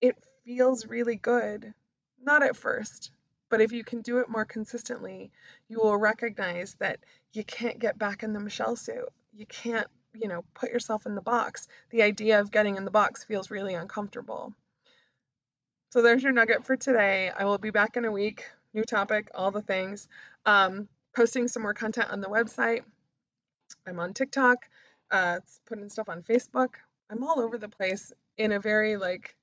It 0.00 0.16
feels 0.44 0.84
really 0.86 1.14
good. 1.14 1.72
Not 2.20 2.42
at 2.42 2.56
first. 2.56 3.12
But 3.50 3.60
if 3.60 3.70
you 3.70 3.84
can 3.84 4.00
do 4.00 4.18
it 4.18 4.28
more 4.28 4.44
consistently, 4.44 5.30
you 5.68 5.78
will 5.78 5.96
recognize 5.96 6.74
that 6.80 6.98
you 7.32 7.44
can't 7.44 7.78
get 7.78 7.98
back 7.98 8.24
in 8.24 8.32
the 8.32 8.40
Michelle 8.40 8.74
suit. 8.74 9.08
You 9.32 9.46
can't, 9.46 9.86
you 10.12 10.26
know, 10.26 10.44
put 10.54 10.70
yourself 10.70 11.06
in 11.06 11.14
the 11.14 11.20
box. 11.20 11.68
The 11.90 12.02
idea 12.02 12.40
of 12.40 12.50
getting 12.50 12.76
in 12.76 12.84
the 12.84 12.90
box 12.90 13.22
feels 13.22 13.48
really 13.48 13.74
uncomfortable. 13.74 14.54
So 15.90 16.02
there's 16.02 16.22
your 16.22 16.30
nugget 16.32 16.64
for 16.64 16.76
today. 16.76 17.30
I 17.36 17.44
will 17.44 17.58
be 17.58 17.70
back 17.70 17.96
in 17.96 18.04
a 18.04 18.12
week. 18.12 18.44
New 18.72 18.84
topic, 18.84 19.28
all 19.34 19.50
the 19.50 19.60
things. 19.60 20.06
Um, 20.46 20.88
posting 21.16 21.48
some 21.48 21.62
more 21.62 21.74
content 21.74 22.10
on 22.10 22.20
the 22.20 22.28
website. 22.28 22.82
I'm 23.86 23.98
on 23.98 24.14
TikTok, 24.14 24.68
uh, 25.10 25.40
putting 25.66 25.88
stuff 25.88 26.08
on 26.08 26.22
Facebook. 26.22 26.74
I'm 27.10 27.24
all 27.24 27.40
over 27.40 27.58
the 27.58 27.68
place 27.68 28.12
in 28.38 28.52
a 28.52 28.60
very 28.60 28.96
like, 28.96 29.34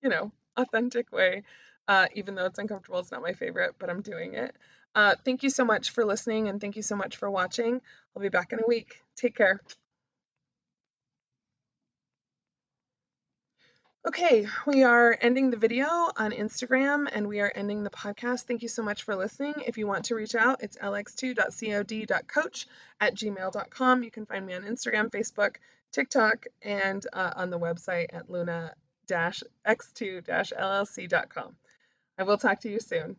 you 0.00 0.08
know, 0.08 0.30
authentic 0.56 1.10
way. 1.10 1.42
Uh, 1.88 2.06
even 2.14 2.36
though 2.36 2.46
it's 2.46 2.60
uncomfortable, 2.60 3.00
it's 3.00 3.10
not 3.10 3.22
my 3.22 3.32
favorite, 3.32 3.74
but 3.80 3.90
I'm 3.90 4.02
doing 4.02 4.34
it. 4.34 4.54
Uh, 4.94 5.16
thank 5.24 5.42
you 5.42 5.50
so 5.50 5.64
much 5.64 5.90
for 5.90 6.04
listening 6.04 6.48
and 6.48 6.60
thank 6.60 6.76
you 6.76 6.82
so 6.82 6.94
much 6.94 7.16
for 7.16 7.28
watching. 7.28 7.80
I'll 8.14 8.22
be 8.22 8.28
back 8.28 8.52
in 8.52 8.60
a 8.60 8.66
week. 8.68 9.02
Take 9.16 9.36
care. 9.36 9.60
Okay, 14.08 14.46
we 14.64 14.84
are 14.84 15.18
ending 15.20 15.50
the 15.50 15.58
video 15.58 15.86
on 16.16 16.30
Instagram 16.30 17.08
and 17.12 17.28
we 17.28 17.40
are 17.40 17.52
ending 17.54 17.84
the 17.84 17.90
podcast. 17.90 18.44
Thank 18.44 18.62
you 18.62 18.68
so 18.68 18.82
much 18.82 19.02
for 19.02 19.14
listening. 19.14 19.52
If 19.66 19.76
you 19.76 19.86
want 19.86 20.06
to 20.06 20.14
reach 20.14 20.34
out, 20.34 20.62
it's 20.62 20.78
lx2.cod.coach 20.78 22.66
at 23.02 23.14
gmail.com. 23.14 24.02
You 24.02 24.10
can 24.10 24.24
find 24.24 24.46
me 24.46 24.54
on 24.54 24.62
Instagram, 24.62 25.10
Facebook, 25.10 25.56
TikTok, 25.92 26.46
and 26.62 27.06
uh, 27.12 27.32
on 27.36 27.50
the 27.50 27.58
website 27.58 28.06
at 28.14 28.30
luna 28.30 28.72
x2-llc.com. 29.10 31.56
I 32.18 32.22
will 32.22 32.38
talk 32.38 32.60
to 32.60 32.70
you 32.70 32.80
soon. 32.80 33.16